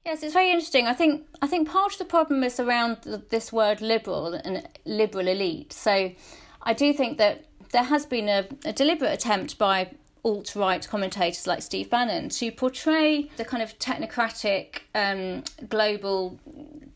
Yes, 0.06 0.22
it's 0.22 0.34
very 0.34 0.52
interesting. 0.52 0.86
I 0.86 0.94
think 0.94 1.26
I 1.42 1.48
think 1.48 1.68
part 1.68 1.94
of 1.94 1.98
the 1.98 2.06
problem 2.06 2.44
is 2.44 2.60
around 2.60 2.98
this 3.32 3.52
word 3.52 3.82
liberal 3.82 4.36
and 4.36 4.68
liberal 4.86 5.28
elite. 5.28 5.74
So 5.74 6.12
I 6.62 6.74
do 6.74 6.94
think 6.94 7.18
that 7.18 7.46
there 7.72 7.84
has 7.84 8.06
been 8.06 8.30
a, 8.30 8.48
a 8.64 8.72
deliberate 8.72 9.12
attempt 9.12 9.58
by 9.58 9.96
alt 10.24 10.56
right 10.56 10.88
commentators 10.88 11.48
like 11.48 11.64
Steve 11.64 11.90
Bannon 11.90 12.30
to 12.30 12.52
portray 12.52 13.30
the 13.38 13.46
kind 13.46 13.64
of 13.64 13.78
technocratic 13.80 14.82
um, 14.94 15.44
global 15.70 16.40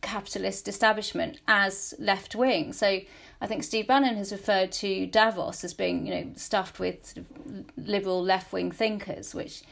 capitalist 0.01 0.67
establishment 0.67 1.39
as 1.47 1.95
left 1.97 2.35
wing. 2.35 2.73
So 2.73 2.99
I 3.41 3.47
think 3.47 3.63
Steve 3.63 3.87
Bannon 3.87 4.17
has 4.17 4.31
referred 4.31 4.71
to 4.73 5.05
Davos 5.05 5.63
as 5.63 5.73
being, 5.73 6.05
you 6.05 6.13
know, 6.13 6.31
stuffed 6.35 6.79
with 6.79 7.05
sort 7.05 7.25
of 7.25 7.87
liberal 7.87 8.21
left 8.21 8.51
wing 8.51 8.71
thinkers, 8.71 9.33
which, 9.33 9.63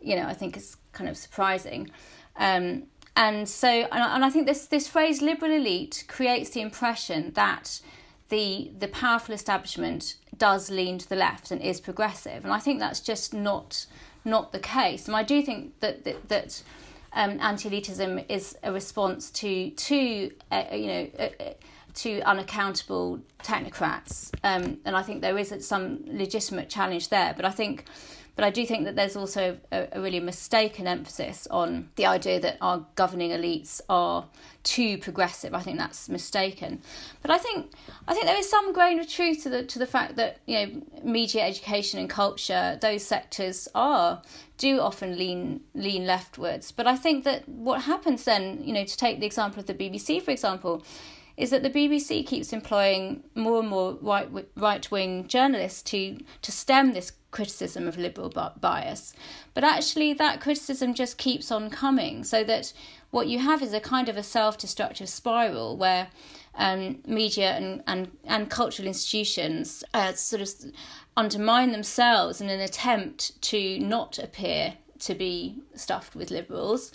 you 0.00 0.14
know, 0.14 0.26
I 0.26 0.34
think 0.34 0.56
is 0.56 0.76
kind 0.92 1.10
of 1.10 1.16
surprising. 1.16 1.90
Um, 2.36 2.84
and 3.16 3.48
so, 3.48 3.68
and 3.68 4.24
I 4.24 4.30
think 4.30 4.46
this 4.46 4.66
this 4.66 4.86
phrase 4.88 5.22
"liberal 5.22 5.50
elite" 5.50 6.04
creates 6.06 6.50
the 6.50 6.60
impression 6.60 7.32
that 7.32 7.80
the 8.28 8.70
the 8.78 8.88
powerful 8.88 9.34
establishment 9.34 10.16
does 10.36 10.70
lean 10.70 10.98
to 10.98 11.08
the 11.08 11.16
left 11.16 11.50
and 11.50 11.62
is 11.62 11.80
progressive, 11.80 12.44
and 12.44 12.52
I 12.52 12.58
think 12.58 12.78
that's 12.78 13.00
just 13.00 13.32
not 13.32 13.86
not 14.24 14.52
the 14.52 14.58
case. 14.58 15.06
And 15.06 15.16
I 15.16 15.22
do 15.22 15.40
think 15.40 15.80
that 15.80 16.04
that, 16.04 16.28
that 16.28 16.62
um, 17.14 17.38
anti-elitism 17.40 18.26
is 18.28 18.58
a 18.62 18.70
response 18.70 19.30
to 19.30 19.70
to 19.70 20.30
uh, 20.52 20.64
you 20.72 20.86
know. 20.86 21.10
Uh, 21.18 21.28
uh 21.42 21.52
to 21.96 22.20
unaccountable 22.22 23.20
technocrats, 23.42 24.30
um, 24.44 24.78
and 24.84 24.96
I 24.96 25.02
think 25.02 25.22
there 25.22 25.38
is 25.38 25.54
some 25.66 26.00
legitimate 26.06 26.68
challenge 26.68 27.08
there. 27.08 27.32
But 27.34 27.44
I 27.44 27.50
think, 27.50 27.84
but 28.34 28.44
I 28.44 28.50
do 28.50 28.66
think 28.66 28.84
that 28.84 28.96
there's 28.96 29.16
also 29.16 29.58
a, 29.72 29.88
a 29.92 30.00
really 30.00 30.20
mistaken 30.20 30.86
emphasis 30.86 31.48
on 31.50 31.88
the 31.96 32.04
idea 32.06 32.38
that 32.40 32.58
our 32.60 32.86
governing 32.96 33.30
elites 33.30 33.80
are 33.88 34.26
too 34.62 34.98
progressive. 34.98 35.54
I 35.54 35.60
think 35.60 35.78
that's 35.78 36.08
mistaken. 36.08 36.82
But 37.22 37.30
I 37.30 37.38
think 37.38 37.72
I 38.06 38.12
think 38.12 38.26
there 38.26 38.38
is 38.38 38.50
some 38.50 38.74
grain 38.74 39.00
of 39.00 39.08
truth 39.08 39.42
to 39.44 39.48
the 39.48 39.64
to 39.64 39.78
the 39.78 39.86
fact 39.86 40.16
that 40.16 40.40
you 40.44 40.58
know 40.58 40.82
media, 41.02 41.46
education, 41.46 41.98
and 41.98 42.10
culture, 42.10 42.78
those 42.80 43.04
sectors 43.04 43.68
are 43.74 44.22
do 44.58 44.80
often 44.80 45.16
lean 45.16 45.60
lean 45.74 46.06
leftwards. 46.06 46.72
But 46.72 46.86
I 46.86 46.96
think 46.96 47.24
that 47.24 47.48
what 47.48 47.82
happens 47.82 48.24
then, 48.24 48.62
you 48.62 48.72
know, 48.72 48.84
to 48.84 48.96
take 48.96 49.20
the 49.20 49.26
example 49.26 49.60
of 49.60 49.66
the 49.66 49.74
BBC, 49.74 50.20
for 50.20 50.30
example, 50.30 50.84
is 51.36 51.50
that 51.50 51.62
the 51.62 51.70
BBC 51.70 52.26
keeps 52.26 52.52
employing 52.52 53.22
more 53.34 53.60
and 53.60 53.68
more 53.68 53.98
right 54.00 54.28
right 54.56 54.90
wing 54.90 55.26
journalists 55.28 55.82
to 55.82 56.18
to 56.42 56.52
stem 56.52 56.92
this 56.92 57.12
criticism 57.30 57.86
of 57.86 57.98
liberal 57.98 58.32
bias, 58.60 59.12
but 59.52 59.62
actually 59.62 60.14
that 60.14 60.40
criticism 60.40 60.94
just 60.94 61.18
keeps 61.18 61.50
on 61.50 61.68
coming. 61.68 62.24
So 62.24 62.42
that 62.44 62.72
what 63.10 63.28
you 63.28 63.38
have 63.40 63.62
is 63.62 63.74
a 63.74 63.80
kind 63.80 64.08
of 64.08 64.16
a 64.16 64.22
self 64.22 64.56
destructive 64.56 65.08
spiral 65.08 65.76
where 65.76 66.08
um, 66.54 66.98
media 67.06 67.50
and, 67.50 67.82
and, 67.86 68.10
and 68.24 68.48
cultural 68.48 68.88
institutions 68.88 69.84
uh, 69.92 70.12
sort 70.14 70.40
of 70.40 70.48
undermine 71.16 71.72
themselves 71.72 72.40
in 72.40 72.48
an 72.48 72.60
attempt 72.60 73.40
to 73.42 73.78
not 73.78 74.18
appear 74.18 74.74
to 75.00 75.14
be 75.14 75.58
stuffed 75.74 76.16
with 76.16 76.30
liberals. 76.30 76.92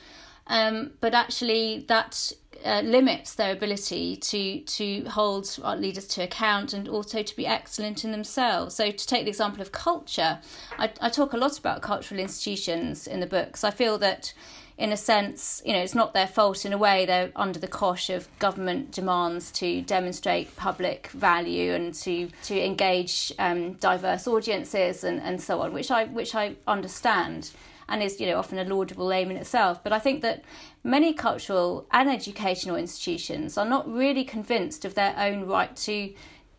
Um, 0.47 0.93
but 0.99 1.13
actually, 1.13 1.85
that 1.87 2.31
uh, 2.65 2.81
limits 2.81 3.35
their 3.35 3.51
ability 3.51 4.15
to 4.15 4.59
to 4.61 5.03
hold 5.09 5.57
leaders 5.77 6.07
to 6.07 6.23
account 6.23 6.73
and 6.73 6.87
also 6.87 7.23
to 7.23 7.35
be 7.35 7.47
excellent 7.47 8.03
in 8.03 8.11
themselves. 8.11 8.75
So, 8.75 8.91
to 8.91 9.07
take 9.07 9.25
the 9.25 9.29
example 9.29 9.61
of 9.61 9.71
culture, 9.71 10.39
I, 10.77 10.91
I 10.99 11.09
talk 11.09 11.33
a 11.33 11.37
lot 11.37 11.57
about 11.57 11.81
cultural 11.81 12.19
institutions 12.19 13.07
in 13.07 13.19
the 13.19 13.27
books. 13.27 13.63
I 13.63 13.71
feel 13.71 13.97
that, 13.99 14.33
in 14.77 14.91
a 14.91 14.97
sense, 14.97 15.61
you 15.65 15.73
know, 15.73 15.79
it's 15.79 15.95
not 15.95 16.13
their 16.13 16.27
fault 16.27 16.65
in 16.65 16.73
a 16.73 16.77
way. 16.77 17.05
They're 17.05 17.31
under 17.35 17.59
the 17.59 17.67
cosh 17.67 18.09
of 18.09 18.27
government 18.39 18.91
demands 18.91 19.51
to 19.53 19.81
demonstrate 19.81 20.55
public 20.55 21.07
value 21.07 21.73
and 21.73 21.93
to 21.95 22.29
to 22.43 22.63
engage 22.63 23.33
um, 23.39 23.73
diverse 23.73 24.27
audiences 24.27 25.03
and, 25.03 25.21
and 25.21 25.41
so 25.41 25.61
on, 25.61 25.73
which 25.73 25.91
I 25.91 26.05
which 26.05 26.35
I 26.35 26.55
understand 26.67 27.51
and 27.91 28.01
is 28.01 28.19
you 28.19 28.25
know 28.25 28.37
often 28.37 28.57
a 28.57 28.63
laudable 28.63 29.11
aim 29.11 29.29
in 29.29 29.37
itself. 29.37 29.83
But 29.83 29.93
I 29.93 29.99
think 29.99 30.21
that 30.21 30.43
many 30.83 31.13
cultural 31.13 31.85
and 31.91 32.09
educational 32.09 32.77
institutions 32.77 33.57
are 33.57 33.65
not 33.65 33.87
really 33.91 34.23
convinced 34.23 34.85
of 34.85 34.95
their 34.95 35.13
own 35.17 35.45
right 35.45 35.75
to 35.75 36.13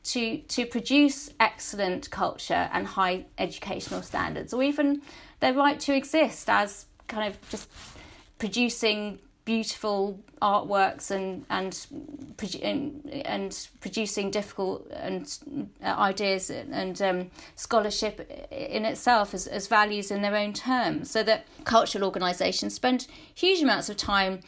to 0.04 0.38
to 0.38 0.66
produce 0.66 1.30
excellent 1.40 2.10
culture 2.10 2.68
and 2.72 2.86
high 2.86 3.24
educational 3.38 4.02
standards, 4.02 4.52
or 4.52 4.62
even 4.62 5.02
their 5.40 5.54
right 5.54 5.80
to 5.80 5.96
exist 5.96 6.48
as 6.48 6.86
kind 7.08 7.32
of 7.32 7.48
just 7.48 7.68
producing 8.38 9.18
beautiful 9.44 10.20
artworks 10.40 11.10
and 11.10 11.44
and 11.50 11.86
and, 12.62 13.10
and 13.24 13.68
producing 13.80 14.30
difficult 14.30 14.88
and 14.92 15.38
uh, 15.82 15.86
ideas 15.86 16.50
and 16.50 17.00
um, 17.02 17.30
scholarship 17.56 18.48
in 18.50 18.84
itself 18.84 19.34
as, 19.34 19.46
as 19.46 19.66
values 19.66 20.10
in 20.10 20.22
their 20.22 20.36
own 20.36 20.52
terms. 20.52 21.10
So 21.10 21.22
that 21.24 21.46
cultural 21.64 22.04
organizations 22.04 22.74
spend 22.74 23.06
huge 23.34 23.62
amounts 23.62 23.88
of 23.88 23.96
time 23.96 24.40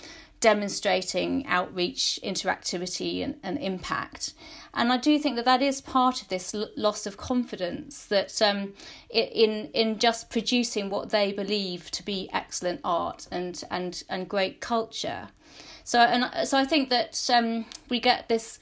demonstrating 0.51 1.47
outreach 1.47 2.21
interactivity 2.23 3.25
and, 3.25 3.35
and 3.43 3.57
impact 3.59 4.35
and 4.77 4.93
I 4.93 4.97
do 4.97 5.19
think 5.19 5.37
that 5.37 5.45
that 5.45 5.63
is 5.63 5.81
part 5.81 6.21
of 6.21 6.29
this 6.29 6.55
l- 6.55 6.69
loss 6.77 7.07
of 7.07 7.17
confidence 7.17 8.07
that 8.07 8.43
um, 8.43 8.73
in 9.09 9.71
in 9.73 9.99
just 9.99 10.31
producing 10.31 10.91
what 10.91 11.11
they 11.11 11.33
believe 11.33 11.91
to 11.93 12.05
be 12.05 12.29
excellent 12.33 12.81
art 12.83 13.29
and 13.31 13.63
and 13.71 14.03
and 14.11 14.29
great 14.29 14.61
culture. 14.61 15.29
So 15.85 16.01
and 16.01 16.49
so 16.49 16.59
I 16.59 16.65
think 16.65 16.91
that 16.91 17.31
um, 17.33 17.67
we 17.89 18.01
get 18.01 18.29
this 18.29 18.59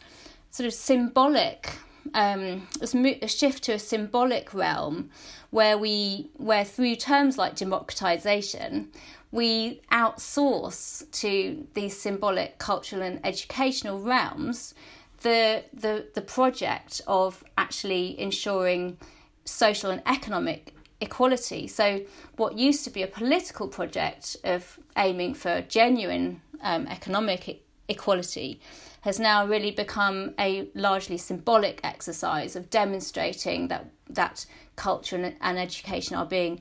sort 0.50 0.66
of 0.66 0.74
symbolic 0.74 1.72
um, 2.14 2.68
a 2.80 3.28
shift 3.28 3.64
to 3.64 3.72
a 3.72 3.78
symbolic 3.78 4.52
realm 4.52 5.10
where 5.50 5.78
we 5.78 6.28
where 6.36 6.64
through 6.64 6.96
terms 6.96 7.38
like 7.38 7.56
democratization 7.56 8.88
we 9.32 9.80
outsource 9.90 11.10
to 11.10 11.66
these 11.74 11.98
symbolic 11.98 12.58
cultural 12.58 13.02
and 13.02 13.18
educational 13.24 13.98
realms 14.00 14.74
the 15.22 15.64
the 15.72 16.06
the 16.14 16.20
project 16.20 17.00
of 17.06 17.42
actually 17.56 18.18
ensuring 18.20 18.98
social 19.44 19.90
and 19.90 20.02
economic 20.06 20.74
equality. 21.00 21.66
So, 21.66 22.02
what 22.36 22.56
used 22.56 22.84
to 22.84 22.90
be 22.90 23.02
a 23.02 23.06
political 23.06 23.68
project 23.68 24.36
of 24.44 24.78
aiming 24.96 25.34
for 25.34 25.62
genuine 25.62 26.40
um, 26.62 26.86
economic 26.86 27.62
equality 27.88 28.60
has 29.02 29.18
now 29.18 29.44
really 29.44 29.72
become 29.72 30.32
a 30.38 30.68
largely 30.74 31.18
symbolic 31.18 31.80
exercise 31.82 32.54
of 32.54 32.70
demonstrating 32.70 33.68
that 33.68 33.90
that 34.08 34.46
culture 34.76 35.16
and, 35.16 35.34
and 35.40 35.58
education 35.58 36.16
are 36.16 36.26
being 36.26 36.60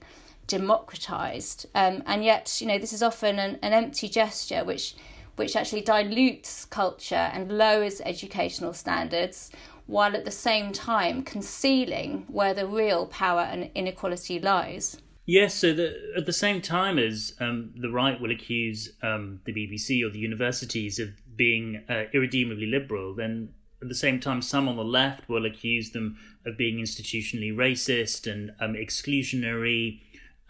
democratized. 0.52 1.66
Um, 1.74 2.04
and 2.06 2.24
yet, 2.24 2.60
you 2.60 2.68
know, 2.68 2.78
this 2.78 2.94
is 2.94 3.02
often 3.02 3.40
an, 3.40 3.58
an 3.62 3.74
empty 3.74 4.08
gesture 4.08 4.64
which 4.64 4.96
which 5.38 5.56
actually 5.56 5.82
dilutes 5.82 6.66
culture 6.66 7.30
and 7.34 7.58
lowers 7.58 8.02
educational 8.02 8.74
standards 8.74 9.50
while 9.88 10.14
at 10.14 10.26
the 10.26 10.32
same 10.32 10.74
time 10.74 11.24
concealing 11.24 12.26
where 12.28 12.54
the 12.54 12.68
real 12.68 13.06
power 13.08 13.40
and 13.40 13.72
inequality 13.74 14.40
lies. 14.40 14.98
Yes, 15.26 15.56
so 15.56 15.74
the, 15.74 15.96
at 16.18 16.26
the 16.26 16.34
same 16.34 16.62
time 16.62 17.00
as 17.00 17.34
um, 17.40 17.72
the 17.78 17.90
right 17.90 18.20
will 18.20 18.32
accuse 18.32 18.92
um, 19.02 19.40
the 19.46 19.54
BBC 19.54 20.06
or 20.06 20.10
the 20.10 20.20
universities 20.20 21.00
of 21.00 21.10
being 21.38 21.82
uh, 21.90 22.04
irredeemably 22.14 22.68
liberal, 22.68 23.16
then 23.16 23.54
at 23.82 23.88
the 23.88 23.96
same 23.96 24.20
time, 24.20 24.42
some 24.42 24.68
on 24.68 24.76
the 24.76 24.84
left 24.84 25.28
will 25.28 25.46
accuse 25.46 25.92
them 25.92 26.18
of 26.46 26.58
being 26.58 26.78
institutionally 26.78 27.54
racist 27.54 28.32
and 28.32 28.52
um, 28.60 28.74
exclusionary. 28.74 30.02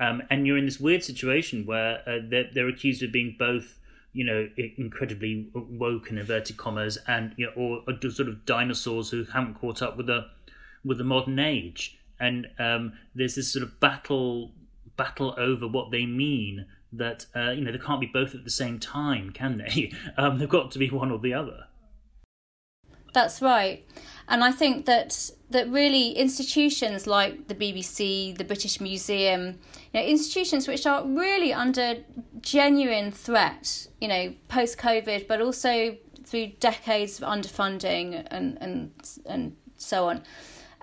Um, 0.01 0.23
and 0.29 0.45
you're 0.45 0.57
in 0.57 0.65
this 0.65 0.79
weird 0.79 1.03
situation 1.03 1.65
where 1.65 2.01
uh, 2.07 2.17
they're, 2.27 2.49
they're 2.53 2.67
accused 2.67 3.03
of 3.03 3.11
being 3.11 3.35
both 3.37 3.77
you 4.13 4.25
know, 4.25 4.49
incredibly 4.77 5.47
woke 5.53 6.09
in 6.09 6.17
inverted 6.17 6.57
commas, 6.57 6.97
and 7.07 7.33
you 7.37 7.45
know, 7.45 7.53
or, 7.55 7.83
or 7.87 8.11
sort 8.11 8.27
of 8.27 8.45
dinosaurs 8.45 9.09
who 9.09 9.23
haven't 9.23 9.55
caught 9.55 9.81
up 9.81 9.95
with 9.97 10.07
the 10.07 10.25
with 10.83 10.97
the 10.97 11.03
modern 11.03 11.39
age. 11.39 11.97
And 12.19 12.47
um, 12.59 12.93
there's 13.15 13.35
this 13.35 13.51
sort 13.51 13.63
of 13.63 13.79
battle 13.79 14.51
battle 14.97 15.33
over 15.37 15.67
what 15.67 15.91
they 15.91 16.05
mean. 16.05 16.65
That 16.93 17.25
uh, 17.33 17.51
you 17.51 17.61
know, 17.61 17.71
they 17.71 17.77
can't 17.77 18.01
be 18.01 18.07
both 18.07 18.35
at 18.35 18.43
the 18.43 18.51
same 18.51 18.79
time, 18.79 19.31
can 19.31 19.57
they? 19.59 19.93
Um, 20.17 20.39
they've 20.39 20.49
got 20.49 20.71
to 20.71 20.79
be 20.79 20.89
one 20.89 21.09
or 21.09 21.19
the 21.19 21.33
other. 21.33 21.67
That's 23.13 23.41
right, 23.41 23.85
and 24.27 24.43
I 24.43 24.51
think 24.51 24.85
that 24.87 25.31
that 25.49 25.69
really 25.69 26.11
institutions 26.11 27.07
like 27.07 27.47
the 27.47 27.55
BBC, 27.55 28.37
the 28.37 28.43
British 28.43 28.81
Museum, 28.81 29.59
you 29.93 29.99
know, 29.99 30.05
institutions 30.05 30.67
which 30.67 30.85
are 30.85 31.05
really 31.05 31.53
under 31.53 31.97
genuine 32.41 33.11
threat, 33.11 33.87
you 33.99 34.07
know, 34.07 34.33
post 34.47 34.77
COVID, 34.77 35.27
but 35.27 35.41
also 35.41 35.97
through 36.23 36.47
decades 36.59 37.21
of 37.21 37.27
underfunding 37.27 38.25
and 38.31 38.57
and 38.61 38.91
and 39.25 39.55
so 39.77 40.07
on. 40.09 40.23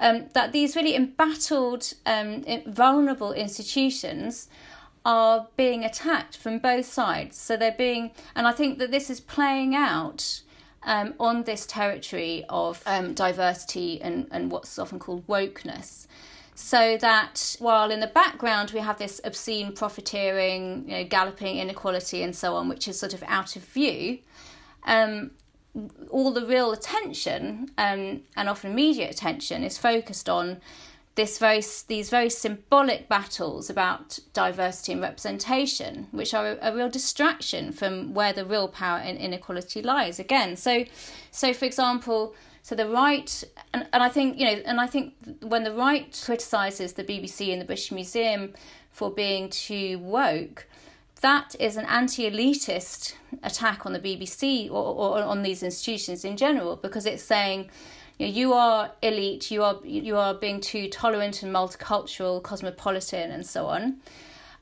Um, 0.00 0.28
that 0.34 0.52
these 0.52 0.76
really 0.76 0.94
embattled, 0.94 1.92
um, 2.06 2.44
vulnerable 2.66 3.32
institutions 3.32 4.48
are 5.04 5.48
being 5.56 5.84
attacked 5.84 6.36
from 6.36 6.58
both 6.58 6.86
sides. 6.86 7.36
So 7.36 7.56
they're 7.56 7.72
being, 7.72 8.12
and 8.36 8.46
I 8.46 8.52
think 8.52 8.78
that 8.78 8.90
this 8.90 9.10
is 9.10 9.20
playing 9.20 9.74
out 9.74 10.42
um, 10.84 11.14
on 11.18 11.44
this 11.44 11.66
territory 11.66 12.44
of 12.48 12.82
um, 12.86 13.14
diversity 13.14 14.00
and, 14.00 14.28
and 14.30 14.52
what's 14.52 14.78
often 14.78 14.98
called 14.98 15.26
wokeness. 15.26 16.06
So 16.60 16.96
that 16.96 17.54
while 17.60 17.92
in 17.92 18.00
the 18.00 18.08
background 18.08 18.72
we 18.72 18.80
have 18.80 18.98
this 18.98 19.20
obscene 19.22 19.72
profiteering, 19.72 20.88
you 20.88 20.96
know, 20.96 21.04
galloping 21.04 21.58
inequality 21.58 22.20
and 22.20 22.34
so 22.34 22.56
on, 22.56 22.68
which 22.68 22.88
is 22.88 22.98
sort 22.98 23.14
of 23.14 23.22
out 23.28 23.54
of 23.54 23.62
view, 23.62 24.18
um, 24.82 25.30
all 26.10 26.32
the 26.32 26.44
real 26.44 26.72
attention 26.72 27.70
um, 27.78 28.22
and 28.36 28.48
often 28.48 28.74
media 28.74 29.08
attention 29.08 29.62
is 29.62 29.78
focused 29.78 30.28
on 30.28 30.60
this 31.14 31.38
very 31.38 31.62
these 31.86 32.10
very 32.10 32.28
symbolic 32.28 33.08
battles 33.08 33.70
about 33.70 34.18
diversity 34.32 34.92
and 34.92 35.00
representation, 35.00 36.08
which 36.10 36.34
are 36.34 36.48
a, 36.48 36.58
a, 36.60 36.74
real 36.74 36.88
distraction 36.88 37.70
from 37.70 38.14
where 38.14 38.32
the 38.32 38.44
real 38.44 38.66
power 38.66 38.98
and 38.98 39.16
inequality 39.16 39.80
lies. 39.80 40.18
Again, 40.18 40.56
so 40.56 40.84
so 41.30 41.52
for 41.52 41.66
example, 41.66 42.34
so 42.68 42.74
the 42.74 42.86
right 42.86 43.44
and, 43.72 43.86
and 43.94 44.02
I 44.02 44.10
think 44.10 44.38
you 44.38 44.44
know, 44.44 44.60
and 44.66 44.78
I 44.78 44.86
think 44.86 45.14
when 45.40 45.64
the 45.64 45.72
right 45.72 46.22
criticises 46.22 46.92
the 46.92 47.02
BBC 47.02 47.50
and 47.50 47.62
the 47.62 47.64
British 47.64 47.90
Museum 47.90 48.52
for 48.92 49.10
being 49.10 49.48
too 49.48 49.98
woke, 50.00 50.66
that 51.22 51.56
is 51.58 51.78
an 51.78 51.86
anti-elitist 51.86 53.14
attack 53.42 53.86
on 53.86 53.94
the 53.94 53.98
BBC 53.98 54.68
or, 54.68 54.72
or 54.74 55.22
on 55.22 55.42
these 55.44 55.62
institutions 55.62 56.26
in 56.26 56.36
general 56.36 56.76
because 56.76 57.06
it's 57.06 57.22
saying 57.22 57.70
you, 58.18 58.26
know, 58.26 58.32
you 58.34 58.52
are 58.52 58.92
elite, 59.00 59.50
you 59.50 59.62
are 59.62 59.78
you 59.82 60.18
are 60.18 60.34
being 60.34 60.60
too 60.60 60.90
tolerant 60.90 61.42
and 61.42 61.54
multicultural, 61.54 62.42
cosmopolitan, 62.42 63.30
and 63.30 63.46
so 63.46 63.64
on. 63.64 63.96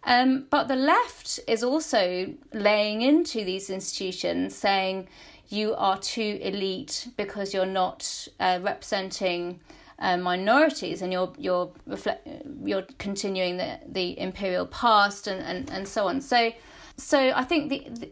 Um, 0.04 0.46
but 0.48 0.68
the 0.68 0.76
left 0.76 1.40
is 1.48 1.64
also 1.64 2.32
laying 2.52 3.02
into 3.02 3.44
these 3.44 3.68
institutions, 3.68 4.54
saying 4.54 5.08
you 5.48 5.74
are 5.74 5.98
too 5.98 6.38
elite 6.42 7.08
because 7.16 7.54
you're 7.54 7.66
not 7.66 8.28
uh, 8.40 8.58
representing 8.62 9.60
uh, 9.98 10.16
minorities 10.16 11.02
and 11.02 11.12
you're 11.12 11.32
you're 11.38 11.70
reflect, 11.86 12.26
you're 12.64 12.86
continuing 12.98 13.56
the 13.56 13.78
the 13.86 14.18
imperial 14.18 14.66
past 14.66 15.26
and, 15.26 15.42
and, 15.42 15.70
and 15.70 15.88
so 15.88 16.08
on. 16.08 16.20
So 16.20 16.52
so 16.96 17.32
I 17.34 17.44
think 17.44 17.70
the, 17.70 17.86
the 17.90 18.10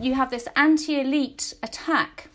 you 0.00 0.14
have 0.14 0.30
this 0.30 0.48
anti-elite 0.56 1.54
attack 1.62 2.28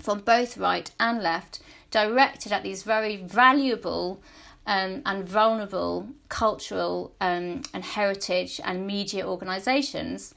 from 0.00 0.20
both 0.20 0.56
right 0.56 0.90
and 0.98 1.22
left 1.22 1.60
directed 1.90 2.52
at 2.52 2.62
these 2.62 2.82
very 2.82 3.16
valuable 3.16 4.20
um, 4.66 5.02
and 5.04 5.28
vulnerable 5.28 6.08
cultural 6.28 7.12
um, 7.20 7.62
and 7.74 7.84
heritage 7.84 8.60
and 8.64 8.86
media 8.86 9.26
organisations. 9.26 10.34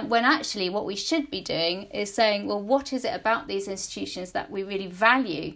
When 0.00 0.24
actually, 0.24 0.70
what 0.70 0.86
we 0.86 0.96
should 0.96 1.30
be 1.30 1.40
doing 1.40 1.84
is 1.84 2.12
saying, 2.14 2.46
well, 2.46 2.62
what 2.62 2.92
is 2.92 3.04
it 3.04 3.14
about 3.14 3.46
these 3.46 3.68
institutions 3.68 4.32
that 4.32 4.50
we 4.50 4.62
really 4.62 4.86
value? 4.86 5.54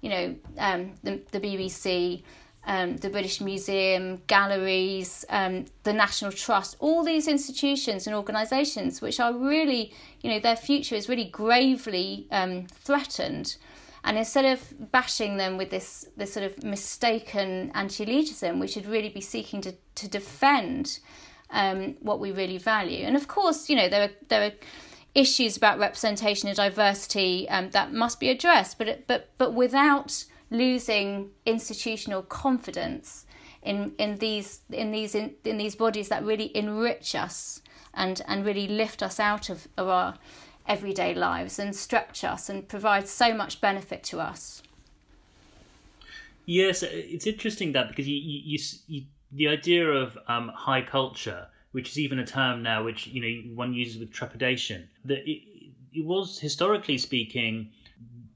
You 0.00 0.10
know, 0.10 0.36
um, 0.58 0.94
the, 1.02 1.20
the 1.30 1.40
BBC, 1.40 2.22
um, 2.66 2.96
the 2.96 3.10
British 3.10 3.40
Museum, 3.40 4.22
galleries, 4.26 5.24
um, 5.28 5.66
the 5.84 5.92
National 5.92 6.32
Trust, 6.32 6.76
all 6.80 7.04
these 7.04 7.28
institutions 7.28 8.06
and 8.06 8.16
organisations 8.16 9.00
which 9.00 9.20
are 9.20 9.32
really, 9.32 9.92
you 10.20 10.30
know, 10.30 10.40
their 10.40 10.56
future 10.56 10.94
is 10.94 11.08
really 11.08 11.26
gravely 11.28 12.26
um, 12.30 12.66
threatened 12.66 13.56
and 14.06 14.16
instead 14.16 14.44
of 14.44 14.92
bashing 14.92 15.36
them 15.36 15.56
with 15.56 15.70
this, 15.70 16.06
this 16.16 16.32
sort 16.32 16.46
of 16.46 16.62
mistaken 16.62 17.72
anti 17.74 18.06
elitism, 18.06 18.60
we 18.60 18.68
should 18.68 18.86
really 18.86 19.08
be 19.08 19.20
seeking 19.20 19.60
to, 19.62 19.74
to 19.96 20.08
defend 20.08 21.00
um, 21.50 21.96
what 22.00 22.20
we 22.20 22.32
really 22.32 22.58
value. 22.58 23.04
And 23.04 23.16
of 23.16 23.28
course, 23.28 23.68
you 23.68 23.76
know, 23.76 23.88
there 23.88 24.04
are, 24.04 24.12
there 24.28 24.42
are 24.46 24.52
issues 25.14 25.56
about 25.56 25.78
representation 25.78 26.48
and 26.48 26.56
diversity 26.56 27.48
um, 27.48 27.70
that 27.70 27.92
must 27.92 28.20
be 28.20 28.28
addressed, 28.28 28.78
but, 28.78 29.06
but, 29.06 29.30
but 29.38 29.54
without 29.54 30.24
losing 30.50 31.30
institutional 31.44 32.22
confidence 32.22 33.26
in, 33.62 33.92
in 33.98 34.16
these, 34.18 34.60
in, 34.70 34.90
these, 34.92 35.14
in, 35.14 35.34
in 35.44 35.56
these 35.56 35.74
bodies 35.74 36.08
that 36.08 36.24
really 36.24 36.54
enrich 36.56 37.14
us 37.14 37.62
and, 37.94 38.22
and 38.28 38.44
really 38.44 38.68
lift 38.68 39.02
us 39.02 39.18
out 39.18 39.48
of, 39.48 39.66
of 39.76 39.88
our 39.88 40.14
everyday 40.68 41.14
lives 41.14 41.58
and 41.58 41.74
stretch 41.74 42.22
us 42.24 42.48
and 42.48 42.68
provide 42.68 43.08
so 43.08 43.34
much 43.34 43.60
benefit 43.60 44.02
to 44.04 44.20
us. 44.20 44.62
Yes, 46.44 46.84
it's 46.84 47.26
interesting 47.26 47.72
that 47.72 47.88
because 47.88 48.06
you, 48.06 48.16
you, 48.16 48.58
you, 48.86 49.02
the 49.32 49.48
idea 49.48 49.88
of 49.88 50.18
um, 50.28 50.48
high 50.48 50.82
culture, 50.82 51.48
which 51.72 51.90
is 51.90 51.98
even 51.98 52.18
a 52.18 52.26
term 52.26 52.62
now 52.62 52.84
which 52.84 53.06
you 53.06 53.20
know 53.20 53.54
one 53.54 53.74
uses 53.74 53.98
with 53.98 54.12
trepidation, 54.12 54.88
that 55.04 55.28
it, 55.28 55.42
it 55.92 56.04
was 56.04 56.38
historically 56.40 56.98
speaking 56.98 57.70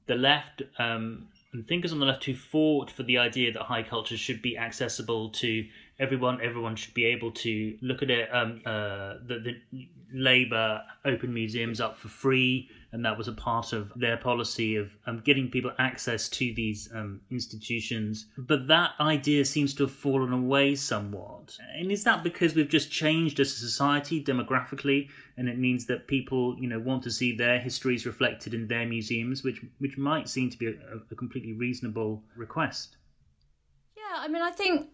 the 0.07 0.15
left 0.15 0.61
um, 0.79 1.27
and 1.53 1.67
thinkers 1.67 1.91
on 1.91 1.99
the 1.99 2.05
left 2.05 2.23
who 2.23 2.33
fought 2.33 2.89
for 2.89 3.03
the 3.03 3.17
idea 3.17 3.51
that 3.51 3.63
high 3.63 3.83
culture 3.83 4.17
should 4.17 4.41
be 4.41 4.57
accessible 4.57 5.29
to 5.29 5.65
everyone. 5.99 6.39
Everyone 6.41 6.75
should 6.75 6.93
be 6.93 7.05
able 7.05 7.31
to 7.31 7.77
look 7.81 8.01
at 8.01 8.09
it. 8.09 8.33
Um, 8.33 8.61
uh, 8.65 9.15
the, 9.25 9.39
the 9.71 9.87
Labour 10.13 10.81
opened 11.05 11.33
museums 11.33 11.79
up 11.79 11.97
for 11.97 12.07
free, 12.07 12.69
and 12.91 13.05
that 13.05 13.17
was 13.17 13.27
a 13.27 13.33
part 13.33 13.73
of 13.73 13.91
their 13.95 14.17
policy 14.17 14.75
of 14.75 14.91
um, 15.07 15.21
getting 15.23 15.49
people 15.49 15.71
access 15.79 16.27
to 16.29 16.53
these 16.53 16.89
um, 16.93 17.21
institutions. 17.31 18.27
But 18.37 18.67
that 18.67 18.91
idea 18.99 19.45
seems 19.45 19.73
to 19.75 19.83
have 19.83 19.91
fallen 19.91 20.33
away 20.33 20.75
somewhat. 20.75 21.57
And 21.75 21.91
is 21.91 22.03
that 22.03 22.23
because 22.23 22.53
we've 22.53 22.67
just 22.67 22.91
changed 22.91 23.39
as 23.39 23.47
a 23.49 23.59
society 23.59 24.23
demographically, 24.23 25.09
and 25.37 25.47
it 25.47 25.57
means 25.57 25.85
that 25.85 26.07
people, 26.07 26.57
you 26.59 26.67
know, 26.67 26.79
want 26.79 27.03
to 27.03 27.11
see 27.11 27.35
their 27.35 27.59
histories 27.59 28.05
reflected 28.05 28.53
in 28.53 28.67
their 28.67 28.85
museums, 28.85 29.43
which 29.43 29.61
which 29.79 29.97
might 29.97 30.27
seem 30.27 30.49
to 30.49 30.57
be 30.57 30.67
a, 30.67 30.73
a 31.11 31.15
completely 31.15 31.53
reasonable 31.53 32.23
request? 32.35 32.97
Yeah, 33.95 34.19
I 34.19 34.27
mean, 34.27 34.41
I 34.41 34.51
think 34.51 34.89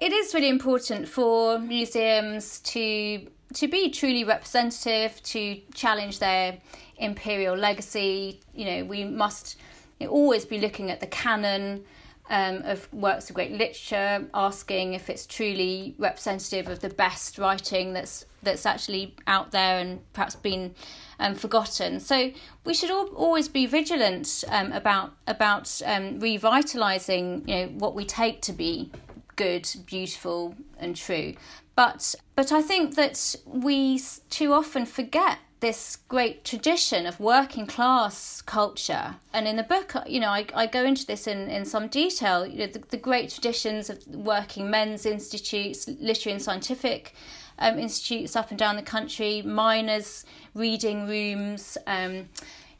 it 0.00 0.12
is 0.12 0.34
really 0.34 0.48
important 0.48 1.08
for 1.08 1.58
museums 1.58 2.60
to 2.60 3.28
to 3.54 3.68
be 3.68 3.90
truly 3.90 4.24
representative, 4.24 5.22
to 5.24 5.60
challenge 5.74 6.18
their 6.18 6.58
imperial 6.98 7.56
legacy. 7.56 8.40
You 8.54 8.64
know, 8.64 8.84
we 8.84 9.04
must 9.04 9.58
always 10.00 10.44
be 10.44 10.58
looking 10.58 10.90
at 10.90 11.00
the 11.00 11.06
canon 11.06 11.84
um, 12.28 12.62
of 12.64 12.92
works 12.92 13.30
of 13.30 13.36
great 13.36 13.52
literature, 13.52 14.28
asking 14.34 14.94
if 14.94 15.08
it's 15.08 15.26
truly 15.26 15.94
representative 15.98 16.68
of 16.68 16.80
the 16.80 16.88
best 16.88 17.38
writing 17.38 17.92
that's 17.92 18.26
that's 18.42 18.66
actually 18.66 19.14
out 19.26 19.50
there 19.50 19.78
and 19.80 20.00
perhaps 20.12 20.36
been 20.36 20.74
um, 21.18 21.34
forgotten. 21.34 21.98
So 21.98 22.32
we 22.64 22.74
should 22.74 22.90
all, 22.90 23.08
always 23.08 23.48
be 23.48 23.66
vigilant 23.66 24.44
um, 24.48 24.72
about 24.72 25.12
about 25.26 25.80
um, 25.84 26.18
revitalizing, 26.18 27.48
you 27.48 27.54
know, 27.54 27.66
what 27.78 27.94
we 27.94 28.04
take 28.04 28.42
to 28.42 28.52
be 28.52 28.90
good, 29.36 29.68
beautiful, 29.86 30.54
and 30.78 30.96
true. 30.96 31.34
But 31.76 32.14
but 32.36 32.52
I 32.52 32.62
think 32.62 32.94
that 32.94 33.34
we 33.44 34.00
too 34.30 34.52
often 34.52 34.86
forget 34.86 35.38
this 35.60 35.96
great 36.08 36.44
tradition 36.44 37.06
of 37.06 37.18
working 37.18 37.66
class 37.66 38.42
culture. 38.42 39.16
And 39.32 39.48
in 39.48 39.56
the 39.56 39.62
book, 39.62 39.94
you 40.06 40.20
know, 40.20 40.28
I, 40.28 40.46
I 40.54 40.66
go 40.66 40.84
into 40.84 41.06
this 41.06 41.26
in, 41.26 41.48
in 41.48 41.64
some 41.64 41.88
detail, 41.88 42.46
you 42.46 42.58
know, 42.58 42.66
the, 42.66 42.80
the 42.90 42.98
great 42.98 43.30
traditions 43.30 43.88
of 43.88 44.06
working 44.06 44.70
men's 44.70 45.06
institutes, 45.06 45.88
literary 45.88 46.34
and 46.34 46.42
scientific 46.42 47.14
um, 47.58 47.78
institutes 47.78 48.36
up 48.36 48.50
and 48.50 48.58
down 48.58 48.76
the 48.76 48.82
country, 48.82 49.40
miners' 49.40 50.26
reading 50.54 51.08
rooms, 51.08 51.78
um, 51.86 52.28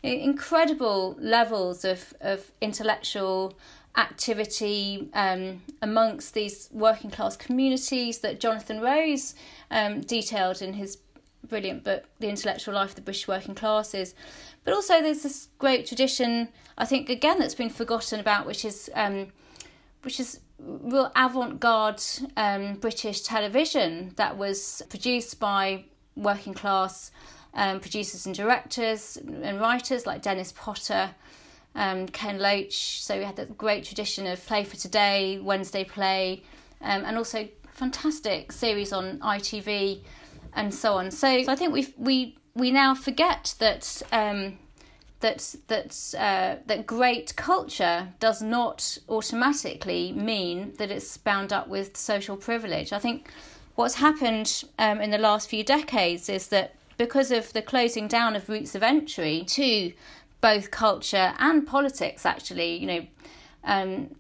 incredible 0.03 1.17
levels 1.19 1.85
of, 1.85 2.13
of 2.21 2.53
intellectual 2.61 3.55
activity 3.97 5.09
um, 5.15 5.63
amongst 5.81 6.35
these 6.35 6.69
working 6.73 7.11
class 7.11 7.37
communities 7.37 8.19
that 8.19 8.41
Jonathan 8.41 8.81
Rose 8.81 9.35
um, 9.71 10.01
detailed 10.01 10.61
in 10.61 10.75
his 10.75 10.99
brilliant 11.49 11.85
book, 11.85 12.05
The 12.19 12.29
Intellectual 12.29 12.75
Life 12.75 12.91
of 12.91 12.97
the 12.97 13.03
British 13.03 13.29
Working 13.29 13.55
Classes. 13.55 14.15
But 14.65 14.75
also, 14.75 15.01
there's 15.01 15.23
this 15.23 15.49
great 15.59 15.87
tradition, 15.87 16.49
I 16.77 16.85
think, 16.85 17.09
again, 17.09 17.39
that's 17.39 17.55
been 17.55 17.71
forgotten 17.71 18.19
about, 18.19 18.47
which 18.47 18.65
is 18.65 18.91
um, 18.95 19.29
which 20.03 20.21
is 20.21 20.41
real 20.59 21.11
avant-garde 21.17 22.03
um, 22.37 22.75
British 22.75 23.23
television 23.23 24.13
that 24.17 24.37
was 24.37 24.83
produced 24.89 25.39
by 25.41 25.85
working 26.17 26.55
class 26.55 27.11
um, 27.55 27.81
producers 27.81 28.27
and 28.27 28.35
directors 28.35 29.17
and 29.17 29.61
writers 29.61 30.07
like 30.07 30.23
Dennis 30.23 30.53
Potter. 30.57 31.11
Um, 31.77 32.09
Ken 32.09 32.39
Loach, 32.39 33.03
so 33.03 33.19
we 33.19 33.25
had 33.25 33.37
that 33.37 33.57
great 33.59 33.85
tradition 33.85 34.27
of 34.27 34.45
Play 34.47 34.65
for 34.65 34.77
Today, 34.77 35.39
Wednesday 35.39 35.85
Play, 35.85 36.43
um, 36.81 37.05
and 37.05 37.17
also 37.19 37.49
fantastic 37.71 38.51
series 38.51 38.93
on 38.93 39.19
ITV 39.19 40.01
and 40.55 40.75
so 40.75 40.95
on. 40.95 41.11
So, 41.11 41.43
so 41.43 41.53
I 41.53 41.55
think 41.55 41.73
we 41.73 41.95
we 41.97 42.39
we 42.55 42.71
now 42.71 42.95
forget 42.95 43.55
that 43.59 44.03
um, 44.11 44.59
that 45.21 45.55
that 45.69 46.15
uh, 46.19 46.57
that 46.67 46.87
great 46.87 47.37
culture 47.37 48.09
does 48.19 48.43
not 48.43 48.99
automatically 49.09 50.13
mean 50.13 50.73
that 50.79 50.91
it's 50.91 51.17
bound 51.17 51.53
up 51.53 51.69
with 51.69 51.97
social 51.97 52.37
privilege. 52.37 52.93
I 52.93 52.99
think 52.99 53.31
what's 53.75 53.97
happened 53.97 54.65
um, 54.79 55.01
in 55.01 55.11
the 55.11 55.19
last 55.19 55.49
few 55.49 55.63
decades 55.63 56.29
is 56.29 56.49
that 56.49 56.75
because 56.97 57.31
of 57.31 57.53
the 57.53 57.63
closing 57.63 58.09
down 58.09 58.35
of 58.35 58.49
routes 58.49 58.75
of 58.75 58.83
entry 58.83 59.45
to 59.49 59.93
both 60.41 60.71
culture 60.71 61.35
and 61.39 61.67
politics, 61.67 62.27
actually, 62.27 62.77
you 62.77 62.87
know, 62.87 63.07
um, 63.65 64.11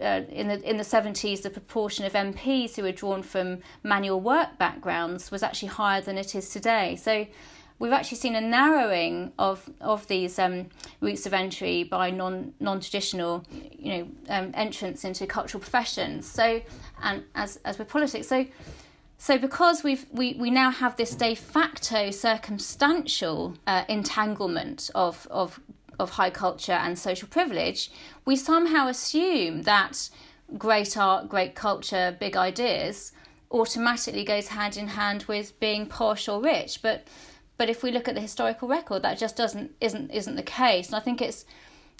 uh, 0.00 0.22
in 0.28 0.48
the 0.48 0.68
in 0.68 0.76
the 0.76 0.84
70s 0.84 1.42
the 1.42 1.50
proportion 1.50 2.04
of 2.04 2.12
MPs 2.12 2.76
who 2.76 2.82
were 2.82 2.92
drawn 2.92 3.22
from 3.22 3.58
manual 3.82 4.20
work 4.20 4.58
backgrounds 4.58 5.30
was 5.30 5.42
actually 5.42 5.68
higher 5.68 6.00
than 6.00 6.18
it 6.18 6.34
is 6.34 6.50
today. 6.50 6.96
So 6.96 7.26
we've 7.78 7.92
actually 7.92 8.18
seen 8.18 8.36
a 8.36 8.40
narrowing 8.40 9.32
of 9.38 9.70
of 9.80 10.06
these 10.06 10.38
um, 10.38 10.68
routes 11.00 11.26
of 11.26 11.32
entry 11.32 11.84
by 11.84 12.10
non 12.10 12.54
non-traditional 12.60 13.44
you 13.50 13.96
know 13.96 14.08
um, 14.28 14.50
entrance 14.54 15.04
into 15.04 15.26
cultural 15.26 15.60
professions. 15.60 16.26
So 16.26 16.60
and 17.02 17.24
as 17.34 17.58
as 17.64 17.78
with 17.78 17.88
politics 17.88 18.28
so 18.28 18.46
so 19.20 19.36
because 19.36 19.84
we've 19.84 20.06
we, 20.10 20.32
we 20.32 20.50
now 20.50 20.70
have 20.70 20.96
this 20.96 21.14
de 21.14 21.34
facto 21.34 22.10
circumstantial 22.10 23.54
uh, 23.66 23.84
entanglement 23.86 24.90
of 24.94 25.28
of 25.30 25.60
of 25.98 26.12
high 26.12 26.30
culture 26.30 26.72
and 26.72 26.98
social 26.98 27.28
privilege, 27.28 27.90
we 28.24 28.34
somehow 28.34 28.88
assume 28.88 29.64
that 29.64 30.08
great 30.56 30.96
art, 30.96 31.28
great 31.28 31.54
culture, 31.54 32.16
big 32.18 32.34
ideas 32.34 33.12
automatically 33.50 34.24
goes 34.24 34.48
hand 34.48 34.78
in 34.78 34.88
hand 34.88 35.24
with 35.24 35.60
being 35.60 35.84
posh 35.84 36.26
or 36.26 36.40
rich. 36.40 36.80
But 36.80 37.06
but 37.58 37.68
if 37.68 37.82
we 37.82 37.92
look 37.92 38.08
at 38.08 38.14
the 38.14 38.22
historical 38.22 38.68
record, 38.68 39.02
that 39.02 39.18
just 39.18 39.36
doesn't 39.36 39.72
isn't 39.82 40.10
isn't 40.12 40.36
the 40.36 40.42
case. 40.42 40.86
And 40.86 40.96
I 40.96 41.00
think 41.00 41.20
it's 41.20 41.44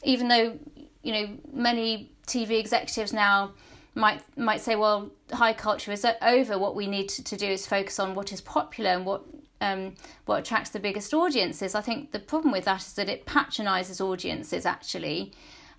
even 0.03 0.29
though 0.29 0.59
you 1.03 1.13
know 1.13 1.29
many 1.53 2.13
TV 2.27 2.59
executives 2.59 3.13
now 3.13 3.53
might 3.95 4.23
might 4.37 4.61
say, 4.61 4.77
well, 4.77 5.11
high 5.33 5.53
culture 5.53 5.93
is 5.93 6.07
over. 6.23 6.59
What 6.59 6.75
we 6.75 6.87
need 6.87 7.09
to, 7.11 7.25
to 7.25 7.37
do 7.37 7.47
is 7.47 7.67
focus 7.67 7.99
on 7.99 8.15
what 8.15 8.33
is 8.33 8.41
popular 8.41 8.91
and 8.91 9.05
what 9.05 9.25
um, 9.61 9.95
what 10.25 10.41
attracts 10.41 10.71
the 10.71 10.81
biggest 10.81 11.13
audiences. 11.13 11.75
I 11.75 11.81
think 11.81 12.13
the 12.13 12.19
problem 12.19 12.53
with 12.53 12.65
that 12.65 12.81
is 12.81 12.93
that 12.95 13.09
it 13.09 13.27
patronises 13.27 14.01
audiences 14.01 14.65
actually 14.65 15.33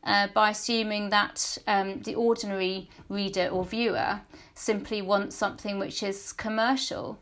uh, 0.04 0.28
by 0.34 0.52
assuming 0.52 1.10
that 1.10 1.58
um, 1.67 2.02
the 2.02 2.15
ordinary 2.15 2.89
reader 3.10 3.47
or 3.47 3.65
viewer 3.65 4.21
simply 4.56 5.02
wants 5.02 5.36
something 5.36 5.80
which 5.80 6.04
is 6.04 6.34
commercial. 6.34 7.19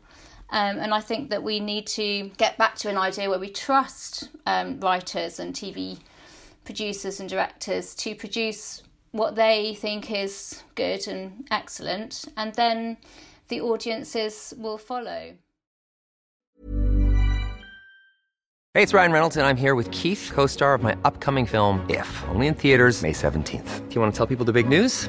Um, 0.50 0.78
and 0.78 0.92
I 0.92 1.00
think 1.00 1.30
that 1.30 1.42
we 1.42 1.60
need 1.60 1.86
to 1.88 2.30
get 2.36 2.58
back 2.58 2.74
to 2.76 2.88
an 2.88 2.98
idea 2.98 3.30
where 3.30 3.38
we 3.38 3.50
trust 3.50 4.30
um, 4.46 4.80
writers 4.80 5.38
and 5.38 5.54
TV 5.54 6.00
producers 6.64 7.20
and 7.20 7.28
directors 7.28 7.94
to 7.96 8.14
produce 8.14 8.82
what 9.12 9.34
they 9.34 9.74
think 9.74 10.10
is 10.10 10.62
good 10.74 11.06
and 11.08 11.46
excellent, 11.50 12.24
and 12.36 12.54
then 12.54 12.96
the 13.48 13.60
audiences 13.60 14.54
will 14.56 14.78
follow. 14.78 15.34
Hey, 18.72 18.84
it's 18.84 18.94
Ryan 18.94 19.10
Reynolds, 19.10 19.36
and 19.36 19.44
I'm 19.44 19.56
here 19.56 19.74
with 19.74 19.90
Keith, 19.90 20.30
co 20.32 20.46
star 20.46 20.74
of 20.74 20.82
my 20.82 20.96
upcoming 21.04 21.44
film, 21.44 21.84
If, 21.88 22.24
only 22.28 22.46
in 22.46 22.54
theaters, 22.54 23.02
May 23.02 23.12
17th. 23.12 23.88
Do 23.88 23.94
you 23.94 24.00
want 24.00 24.14
to 24.14 24.16
tell 24.16 24.28
people 24.28 24.44
the 24.44 24.52
big 24.52 24.68
news? 24.68 25.08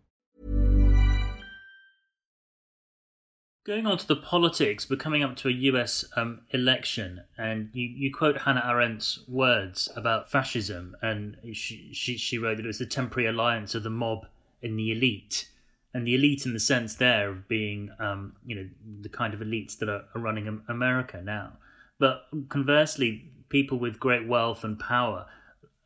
Going 3.71 3.87
on 3.87 3.97
to 3.99 4.05
the 4.05 4.17
politics, 4.17 4.89
we're 4.89 4.97
coming 4.97 5.23
up 5.23 5.37
to 5.37 5.47
a 5.47 5.51
US 5.51 6.03
um, 6.17 6.41
election, 6.49 7.21
and 7.37 7.69
you, 7.71 7.87
you 7.87 8.13
quote 8.13 8.39
Hannah 8.39 8.65
Arendt's 8.65 9.23
words 9.29 9.87
about 9.95 10.29
fascism, 10.29 10.97
and 11.01 11.37
she, 11.53 11.87
she, 11.93 12.17
she 12.17 12.37
wrote 12.37 12.57
that 12.57 12.65
it 12.65 12.67
was 12.67 12.79
the 12.79 12.85
temporary 12.85 13.29
alliance 13.29 13.73
of 13.73 13.83
the 13.83 13.89
mob 13.89 14.25
and 14.61 14.77
the 14.77 14.91
elite. 14.91 15.47
and 15.93 16.05
the 16.05 16.15
elite 16.15 16.45
in 16.45 16.51
the 16.51 16.59
sense 16.59 16.95
there 16.95 17.29
of 17.29 17.47
being, 17.47 17.91
um, 17.97 18.33
you 18.45 18.57
know, 18.57 18.69
the 19.03 19.07
kind 19.07 19.33
of 19.33 19.39
elites 19.39 19.77
that 19.77 19.87
are, 19.87 20.03
are 20.15 20.21
running 20.21 20.61
America 20.67 21.21
now. 21.23 21.53
But 21.97 22.25
conversely, 22.49 23.31
people 23.47 23.79
with 23.79 24.01
great 24.01 24.27
wealth 24.27 24.65
and 24.65 24.77
power 24.77 25.27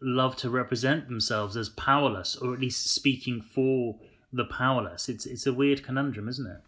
love 0.01 0.35
to 0.37 0.49
represent 0.49 1.07
themselves 1.07 1.55
as 1.55 1.69
powerless, 1.69 2.35
or 2.35 2.51
at 2.51 2.59
least 2.59 2.89
speaking 2.89 3.43
for 3.43 3.99
the 4.33 4.45
powerless. 4.45 5.07
It's 5.07 5.27
it's 5.27 5.45
a 5.45 5.53
weird 5.53 5.83
conundrum, 5.83 6.27
isn't 6.27 6.47
it? 6.47 6.61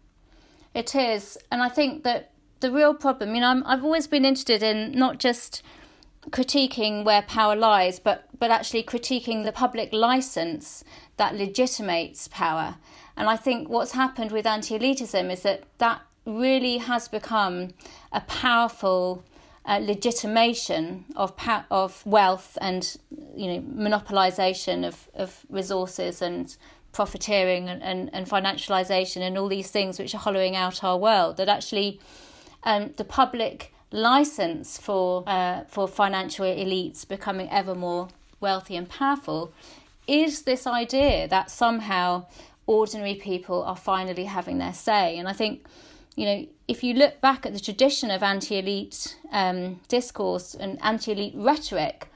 It 0.78 0.94
is, 0.94 1.36
and 1.50 1.60
I 1.60 1.68
think 1.68 2.04
that 2.04 2.30
the 2.60 2.70
real 2.70 2.94
problem. 2.94 3.34
You 3.34 3.40
know, 3.40 3.48
I'm, 3.48 3.66
I've 3.66 3.82
always 3.82 4.06
been 4.06 4.24
interested 4.24 4.62
in 4.62 4.92
not 4.92 5.18
just 5.18 5.60
critiquing 6.30 7.02
where 7.04 7.22
power 7.22 7.56
lies, 7.56 7.98
but 7.98 8.28
but 8.38 8.52
actually 8.52 8.84
critiquing 8.84 9.44
the 9.44 9.50
public 9.50 9.92
license 9.92 10.84
that 11.16 11.34
legitimates 11.34 12.28
power. 12.28 12.76
And 13.16 13.28
I 13.28 13.34
think 13.34 13.68
what's 13.68 13.90
happened 13.90 14.30
with 14.30 14.46
anti-elitism 14.46 15.32
is 15.32 15.42
that 15.42 15.64
that 15.78 16.02
really 16.24 16.78
has 16.78 17.08
become 17.08 17.70
a 18.12 18.20
powerful 18.20 19.24
uh, 19.66 19.80
legitimation 19.82 21.06
of 21.16 21.36
pa- 21.36 21.66
of 21.72 22.06
wealth 22.06 22.56
and 22.60 22.96
you 23.34 23.48
know 23.48 23.60
monopolization 23.62 24.86
of, 24.86 25.08
of 25.14 25.44
resources 25.50 26.22
and 26.22 26.56
profiteering 26.98 27.68
and, 27.68 27.80
and, 27.80 28.10
and 28.12 28.26
financialization 28.28 29.20
and 29.26 29.38
all 29.38 29.46
these 29.46 29.70
things 29.70 30.00
which 30.00 30.12
are 30.16 30.24
hollowing 30.26 30.56
out 30.56 30.82
our 30.82 30.98
world 30.98 31.36
that 31.36 31.48
actually 31.48 32.00
um, 32.64 32.92
the 32.96 33.04
public 33.04 33.72
license 33.92 34.78
for 34.78 35.22
uh, 35.28 35.62
for 35.68 35.86
financial 35.86 36.44
elites 36.44 37.06
becoming 37.06 37.48
ever 37.52 37.72
more 37.72 38.08
wealthy 38.40 38.74
and 38.74 38.88
powerful 38.88 39.52
is 40.08 40.42
this 40.42 40.66
idea 40.66 41.28
that 41.28 41.52
somehow 41.52 42.26
ordinary 42.66 43.14
people 43.14 43.62
are 43.62 43.76
finally 43.76 44.24
having 44.24 44.58
their 44.58 44.74
say. 44.88 45.16
And 45.18 45.28
i 45.28 45.34
think 45.40 45.52
you 46.16 46.24
know 46.28 46.38
if 46.66 46.82
you 46.82 46.94
look 46.94 47.20
back 47.20 47.46
at 47.46 47.52
the 47.52 47.60
tradition 47.68 48.10
of 48.10 48.24
anti-elite 48.24 49.16
um, 49.30 49.78
discourse 49.86 50.48
and 50.62 50.70
anti-elite 50.82 51.36
rhetoric 51.36 52.08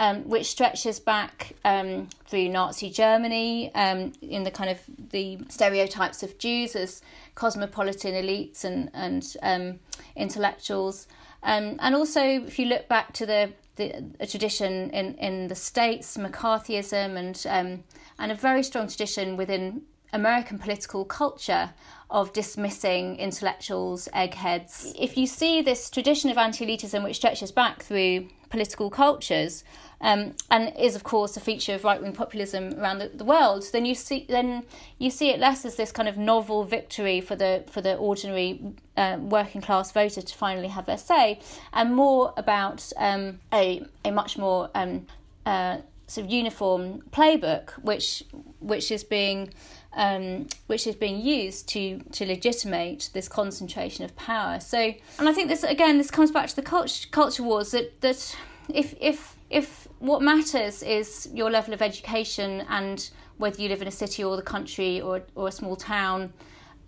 um, 0.00 0.26
which 0.26 0.46
stretches 0.46 0.98
back 0.98 1.52
um, 1.62 2.08
through 2.24 2.48
Nazi 2.48 2.88
Germany 2.88 3.70
um, 3.74 4.12
in 4.22 4.44
the 4.44 4.50
kind 4.50 4.70
of 4.70 4.80
the 5.10 5.38
stereotypes 5.50 6.22
of 6.22 6.38
Jews 6.38 6.74
as 6.74 7.02
cosmopolitan 7.34 8.14
elites 8.14 8.64
and 8.64 8.90
and 8.94 9.36
um, 9.42 9.78
intellectuals, 10.16 11.06
um, 11.42 11.76
and 11.80 11.94
also 11.94 12.22
if 12.22 12.58
you 12.58 12.64
look 12.64 12.88
back 12.88 13.12
to 13.12 13.26
the 13.26 13.52
the 13.76 14.26
tradition 14.26 14.90
in, 14.90 15.14
in 15.16 15.48
the 15.48 15.54
states, 15.54 16.16
McCarthyism, 16.16 17.16
and 17.16 17.46
um, 17.48 17.84
and 18.18 18.32
a 18.32 18.34
very 18.34 18.62
strong 18.62 18.88
tradition 18.88 19.36
within 19.36 19.82
American 20.14 20.58
political 20.58 21.04
culture 21.04 21.70
of 22.10 22.32
dismissing 22.32 23.16
intellectuals, 23.16 24.08
eggheads. 24.14 24.94
If 24.98 25.16
you 25.16 25.26
see 25.26 25.62
this 25.62 25.90
tradition 25.90 26.30
of 26.30 26.38
anti 26.38 26.64
elitism 26.66 27.04
which 27.04 27.16
stretches 27.16 27.52
back 27.52 27.82
through 27.82 28.28
political 28.50 28.90
cultures, 28.90 29.62
um, 30.00 30.34
and 30.50 30.72
is 30.78 30.96
of 30.96 31.04
course 31.04 31.36
a 31.36 31.40
feature 31.40 31.74
of 31.74 31.84
right 31.84 32.00
wing 32.00 32.12
populism 32.12 32.78
around 32.78 32.98
the, 32.98 33.08
the, 33.08 33.24
world, 33.24 33.64
then 33.72 33.84
you 33.84 33.94
see 33.94 34.26
then 34.28 34.64
you 34.98 35.10
see 35.10 35.30
it 35.30 35.38
less 35.38 35.64
as 35.64 35.76
this 35.76 35.92
kind 35.92 36.08
of 36.08 36.16
novel 36.16 36.64
victory 36.64 37.20
for 37.20 37.36
the 37.36 37.64
for 37.70 37.80
the 37.80 37.96
ordinary 37.96 38.60
uh, 38.96 39.18
working 39.20 39.60
class 39.60 39.92
voter 39.92 40.22
to 40.22 40.34
finally 40.34 40.68
have 40.68 40.86
their 40.86 40.98
say, 40.98 41.40
and 41.72 41.94
more 41.94 42.32
about 42.36 42.92
um, 42.96 43.40
a 43.52 43.82
a 44.04 44.10
much 44.10 44.38
more 44.38 44.70
um, 44.74 45.06
uh, 45.44 45.78
sort 46.06 46.26
of 46.26 46.32
uniform 46.32 47.02
playbook, 47.10 47.70
which 47.82 48.24
which 48.60 48.90
is 48.90 49.04
being 49.04 49.50
um, 49.92 50.46
which 50.66 50.86
is 50.86 50.94
being 50.94 51.20
used 51.20 51.68
to 51.68 52.00
to 52.12 52.24
legitimate 52.24 53.10
this 53.12 53.28
concentration 53.28 54.04
of 54.04 54.14
power. 54.16 54.60
So, 54.60 54.94
and 55.18 55.28
I 55.28 55.32
think 55.32 55.48
this 55.48 55.62
again, 55.62 55.98
this 55.98 56.10
comes 56.10 56.30
back 56.30 56.48
to 56.48 56.56
the 56.56 56.62
culture 56.62 57.08
culture 57.10 57.42
wars 57.42 57.72
that 57.72 58.00
that 58.00 58.36
if 58.68 58.94
if 59.00 59.36
if 59.50 59.88
what 60.00 60.22
matters 60.22 60.82
is 60.82 61.28
your 61.32 61.50
level 61.50 61.72
of 61.72 61.80
education 61.80 62.64
and 62.68 63.10
whether 63.36 63.62
you 63.62 63.68
live 63.68 63.80
in 63.80 63.88
a 63.88 63.92
city 63.92 64.24
or 64.24 64.36
the 64.36 64.42
country 64.42 65.00
or 65.00 65.22
or 65.34 65.48
a 65.48 65.52
small 65.52 65.76
town, 65.76 66.32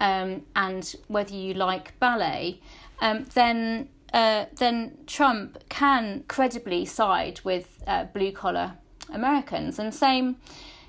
um, 0.01 0.42
and 0.57 0.96
whether 1.09 1.35
you 1.35 1.55
like 1.55 1.98
ballet, 2.01 2.61
um, 3.01 3.25
then 3.35 3.88
uh, 4.12 4.46
then 4.57 4.96
Trump 5.07 5.59
can 5.68 6.25
credibly 6.27 6.85
side 6.85 7.40
with 7.44 7.83
uh, 7.87 8.05
blue 8.05 8.33
collar 8.33 8.75
Americans, 9.11 9.79
and 9.79 9.94
same 9.94 10.37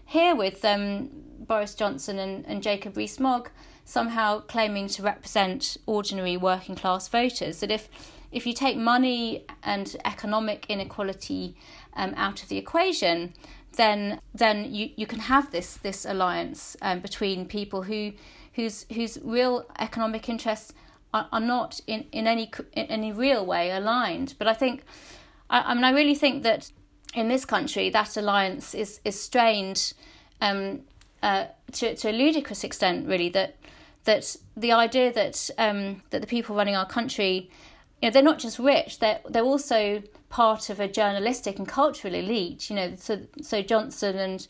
here 0.05 0.35
with 0.35 0.63
um, 0.65 1.09
Boris 1.39 1.75
Johnson 1.75 2.19
and, 2.19 2.45
and 2.47 2.63
Jacob 2.63 2.97
Rees 2.97 3.19
Mogg 3.19 3.49
somehow 3.85 4.39
claiming 4.39 4.87
to 4.87 5.01
represent 5.03 5.75
ordinary 5.85 6.37
working 6.37 6.75
class 6.75 7.09
voters. 7.09 7.59
That 7.59 7.71
if 7.71 7.89
if 8.33 8.45
you 8.45 8.53
take 8.53 8.77
money 8.77 9.45
and 9.63 9.95
economic 10.05 10.65
inequality 10.69 11.55
um, 11.93 12.13
out 12.15 12.41
of 12.43 12.49
the 12.49 12.57
equation, 12.57 13.33
then 13.75 14.19
then 14.33 14.73
you, 14.73 14.89
you 14.95 15.07
can 15.07 15.19
have 15.19 15.51
this 15.51 15.77
this 15.77 16.05
alliance 16.05 16.75
um, 16.81 16.99
between 16.99 17.45
people 17.45 17.83
who 17.83 18.13
whose 18.53 18.85
whose 18.93 19.17
real 19.23 19.65
economic 19.79 20.29
interests 20.29 20.73
are, 21.13 21.27
are 21.31 21.39
not 21.39 21.79
in, 21.87 22.05
in 22.11 22.27
any 22.27 22.51
in 22.73 22.85
any 22.85 23.11
real 23.11 23.45
way 23.45 23.71
aligned. 23.71 24.35
But 24.37 24.47
I 24.47 24.53
think 24.53 24.83
I, 25.49 25.61
I 25.61 25.73
mean 25.73 25.83
I 25.83 25.91
really 25.91 26.15
think 26.15 26.43
that 26.43 26.71
in 27.13 27.27
this 27.27 27.45
country 27.45 27.89
that 27.89 28.17
alliance 28.17 28.73
is 28.73 28.99
is 29.05 29.19
strained 29.19 29.93
um, 30.41 30.81
uh, 31.21 31.45
to 31.71 31.95
to 31.95 32.09
a 32.09 32.11
ludicrous 32.11 32.63
extent, 32.63 33.07
really. 33.07 33.29
That 33.29 33.55
that 34.03 34.35
the 34.57 34.71
idea 34.71 35.11
that 35.13 35.49
um, 35.57 36.03
that 36.09 36.21
the 36.21 36.27
people 36.27 36.55
running 36.55 36.75
our 36.75 36.85
country, 36.85 37.49
you 38.03 38.09
know, 38.09 38.13
they're 38.15 38.21
not 38.21 38.37
just 38.37 38.59
rich; 38.59 38.99
they're 38.99 39.21
they're 39.29 39.43
also 39.43 40.03
part 40.27 40.69
of 40.69 40.81
a 40.81 40.89
journalistic 40.89 41.57
and 41.57 41.65
cultural 41.65 42.13
elite. 42.13 42.69
You 42.69 42.75
know, 42.75 42.93
so 42.97 43.21
so 43.41 43.61
Johnson 43.61 44.17
and 44.17 44.45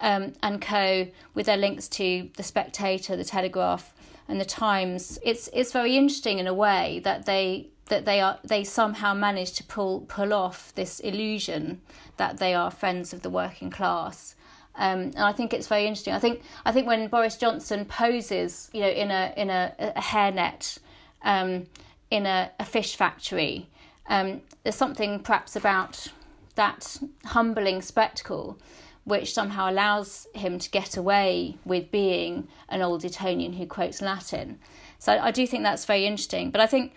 um, 0.00 0.34
and 0.40 0.62
co 0.62 1.08
with 1.34 1.46
their 1.46 1.56
links 1.56 1.88
to 1.88 2.30
the 2.36 2.44
Spectator, 2.44 3.16
the 3.16 3.24
Telegraph, 3.24 3.92
and 4.28 4.40
the 4.40 4.44
Times. 4.44 5.18
It's 5.24 5.50
it's 5.52 5.72
very 5.72 5.96
interesting 5.96 6.38
in 6.38 6.46
a 6.46 6.54
way 6.54 7.00
that 7.02 7.26
they 7.26 7.70
that 7.86 8.04
they 8.04 8.20
are 8.20 8.38
they 8.44 8.62
somehow 8.62 9.14
manage 9.14 9.50
to 9.54 9.64
pull 9.64 10.02
pull 10.02 10.32
off 10.32 10.72
this 10.76 11.00
illusion 11.00 11.80
that 12.18 12.38
they 12.38 12.54
are 12.54 12.70
friends 12.70 13.12
of 13.12 13.22
the 13.22 13.30
working 13.30 13.68
class 13.68 14.36
um, 14.76 15.00
and 15.00 15.18
I 15.18 15.32
think 15.32 15.52
it's 15.52 15.66
very 15.66 15.86
interesting. 15.86 16.14
I 16.14 16.20
think 16.20 16.40
I 16.64 16.70
think 16.70 16.86
when 16.86 17.08
Boris 17.08 17.36
Johnson 17.36 17.84
poses, 17.84 18.70
you 18.72 18.80
know, 18.80 18.88
in 18.88 19.10
a 19.10 19.34
in 19.36 19.50
a, 19.50 19.74
a 19.78 20.00
hairnet, 20.00 20.78
um, 21.22 21.66
in 22.12 22.26
a, 22.26 22.50
a, 22.60 22.64
fish 22.66 22.94
factory, 22.94 23.70
um, 24.06 24.42
there's 24.62 24.76
something 24.76 25.18
perhaps 25.18 25.56
about 25.56 26.08
that 26.56 26.98
humbling 27.24 27.80
spectacle, 27.80 28.58
which 29.04 29.32
somehow 29.32 29.70
allows 29.70 30.26
him 30.34 30.58
to 30.58 30.68
get 30.70 30.98
away 30.98 31.56
with 31.64 31.90
being 31.90 32.48
an 32.68 32.82
old 32.82 33.02
Etonian 33.02 33.54
who 33.54 33.64
quotes 33.64 34.02
Latin. 34.02 34.58
So 34.98 35.18
I 35.18 35.30
do 35.30 35.46
think 35.46 35.62
that's 35.62 35.86
very 35.86 36.04
interesting. 36.04 36.50
But 36.50 36.60
I 36.60 36.66
think 36.66 36.92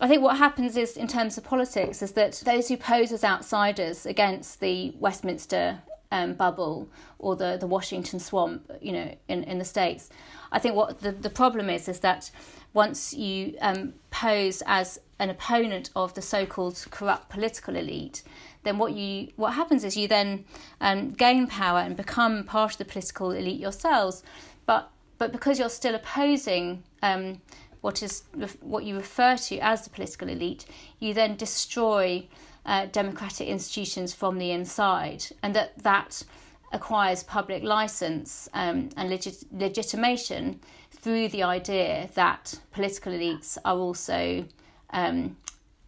I 0.00 0.06
think 0.06 0.22
what 0.22 0.38
happens 0.38 0.76
is, 0.76 0.96
in 0.96 1.08
terms 1.08 1.36
of 1.36 1.42
politics, 1.42 2.00
is 2.00 2.12
that 2.12 2.42
those 2.44 2.68
who 2.68 2.76
pose 2.76 3.10
as 3.10 3.24
outsiders 3.24 4.06
against 4.06 4.60
the 4.60 4.92
Westminster 5.00 5.82
um, 6.12 6.34
bubble 6.34 6.88
or 7.18 7.34
the, 7.34 7.56
the 7.58 7.66
Washington 7.66 8.20
swamp, 8.20 8.70
you 8.80 8.92
know, 8.92 9.16
in, 9.26 9.42
in 9.44 9.58
the 9.58 9.64
States. 9.64 10.10
I 10.52 10.60
think 10.60 10.76
what 10.76 11.00
the, 11.00 11.10
the 11.10 11.30
problem 11.30 11.68
is 11.68 11.88
is 11.88 12.00
that 12.00 12.30
once 12.74 13.14
you 13.14 13.56
um, 13.60 13.94
pose 14.10 14.62
as 14.66 15.00
an 15.18 15.30
opponent 15.30 15.90
of 15.94 16.12
the 16.14 16.20
so-called 16.20 16.84
corrupt 16.90 17.30
political 17.30 17.76
elite, 17.76 18.22
then 18.64 18.78
what 18.78 18.92
you 18.92 19.28
what 19.36 19.54
happens 19.54 19.84
is 19.84 19.96
you 19.96 20.08
then 20.08 20.44
um, 20.80 21.12
gain 21.12 21.46
power 21.46 21.78
and 21.78 21.96
become 21.96 22.44
part 22.44 22.72
of 22.72 22.78
the 22.78 22.84
political 22.84 23.30
elite 23.30 23.60
yourselves, 23.60 24.22
but 24.66 24.90
but 25.18 25.32
because 25.32 25.58
you're 25.58 25.68
still 25.68 25.94
opposing 25.94 26.82
um, 27.02 27.40
what 27.80 28.02
is 28.02 28.24
what 28.60 28.84
you 28.84 28.96
refer 28.96 29.36
to 29.36 29.58
as 29.58 29.84
the 29.84 29.90
political 29.90 30.28
elite, 30.28 30.66
you 30.98 31.14
then 31.14 31.36
destroy 31.36 32.26
uh, 32.66 32.86
democratic 32.86 33.46
institutions 33.46 34.12
from 34.12 34.38
the 34.38 34.50
inside, 34.50 35.24
and 35.42 35.54
that 35.54 35.78
that 35.78 36.24
acquires 36.72 37.22
public 37.22 37.62
license 37.62 38.48
um, 38.52 38.88
and 38.96 39.08
legit- 39.08 39.44
legitimation 39.52 40.58
through 41.04 41.28
the 41.28 41.42
idea 41.42 42.08
that 42.14 42.58
political 42.72 43.12
elites 43.12 43.58
are 43.62 43.76
also 43.76 44.46
um, 44.88 45.36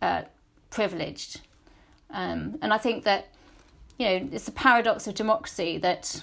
uh, 0.02 0.22
privileged. 0.68 1.40
Um, 2.10 2.58
and 2.60 2.70
I 2.70 2.76
think 2.76 3.04
that 3.04 3.28
you 3.98 4.06
know 4.06 4.28
it's 4.30 4.46
a 4.46 4.52
paradox 4.52 5.06
of 5.06 5.14
democracy 5.14 5.78
that 5.78 6.22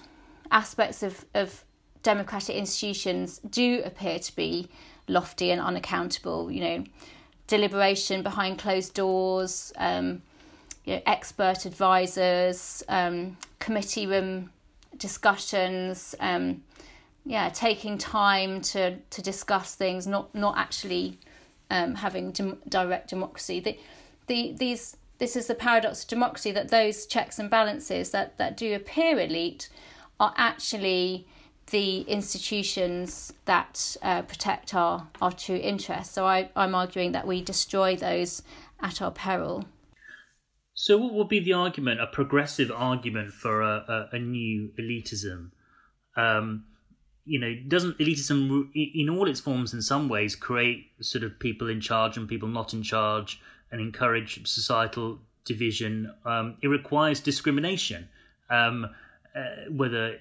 aspects 0.51 1.01
of, 1.01 1.25
of 1.33 1.65
democratic 2.03 2.55
institutions 2.55 3.39
do 3.39 3.81
appear 3.83 4.19
to 4.19 4.35
be 4.35 4.69
lofty 5.07 5.49
and 5.49 5.59
unaccountable. 5.59 6.51
You 6.51 6.61
know, 6.61 6.83
deliberation 7.47 8.21
behind 8.21 8.59
closed 8.59 8.93
doors, 8.93 9.73
um, 9.77 10.21
you 10.85 10.97
know, 10.97 11.01
expert 11.07 11.65
advisors, 11.65 12.83
um, 12.87 13.37
committee 13.57 14.05
room 14.05 14.51
discussions, 14.97 16.13
um, 16.19 16.61
yeah 17.25 17.49
taking 17.49 17.97
time 17.97 18.61
to 18.61 18.97
to 18.97 19.21
discuss 19.21 19.75
things, 19.75 20.07
not 20.07 20.33
not 20.35 20.57
actually 20.57 21.17
um, 21.69 21.95
having 21.95 22.31
dem- 22.31 22.59
direct 22.67 23.09
democracy. 23.09 23.59
The, 23.59 23.79
the 24.27 24.53
these 24.57 24.97
this 25.17 25.35
is 25.35 25.47
the 25.47 25.55
paradox 25.55 26.03
of 26.03 26.09
democracy 26.09 26.51
that 26.51 26.69
those 26.69 27.05
checks 27.05 27.39
and 27.39 27.49
balances 27.49 28.11
that 28.11 28.37
that 28.37 28.57
do 28.57 28.73
appear 28.75 29.19
elite 29.19 29.69
are 30.19 30.33
actually 30.37 31.27
the 31.67 32.01
institutions 32.01 33.33
that 33.45 33.95
uh, 34.01 34.21
protect 34.23 34.75
our, 34.75 35.07
our 35.21 35.31
true 35.31 35.55
interests. 35.55 36.13
So 36.13 36.25
I, 36.25 36.49
I'm 36.55 36.75
arguing 36.75 37.13
that 37.13 37.25
we 37.25 37.41
destroy 37.41 37.95
those 37.95 38.43
at 38.81 39.01
our 39.01 39.11
peril. 39.11 39.65
So, 40.73 40.97
what 40.97 41.13
would 41.13 41.29
be 41.29 41.39
the 41.39 41.53
argument, 41.53 42.01
a 42.01 42.07
progressive 42.07 42.71
argument 42.71 43.31
for 43.31 43.61
a, 43.61 44.09
a, 44.11 44.15
a 44.15 44.19
new 44.19 44.71
elitism? 44.77 45.51
Um, 46.17 46.65
you 47.25 47.39
know, 47.39 47.55
doesn't 47.67 47.97
elitism, 47.99 48.69
in 48.73 49.09
all 49.09 49.27
its 49.29 49.39
forms, 49.39 49.73
in 49.73 49.81
some 49.81 50.09
ways, 50.09 50.35
create 50.35 50.91
sort 51.01 51.23
of 51.23 51.39
people 51.39 51.69
in 51.69 51.79
charge 51.79 52.17
and 52.17 52.27
people 52.27 52.49
not 52.49 52.73
in 52.73 52.83
charge, 52.83 53.41
and 53.71 53.79
encourage 53.79 54.45
societal 54.47 55.19
division? 55.45 56.11
Um, 56.25 56.57
it 56.61 56.67
requires 56.67 57.19
discrimination, 57.19 58.09
um, 58.49 58.87
uh, 59.35 59.69
whether 59.69 60.17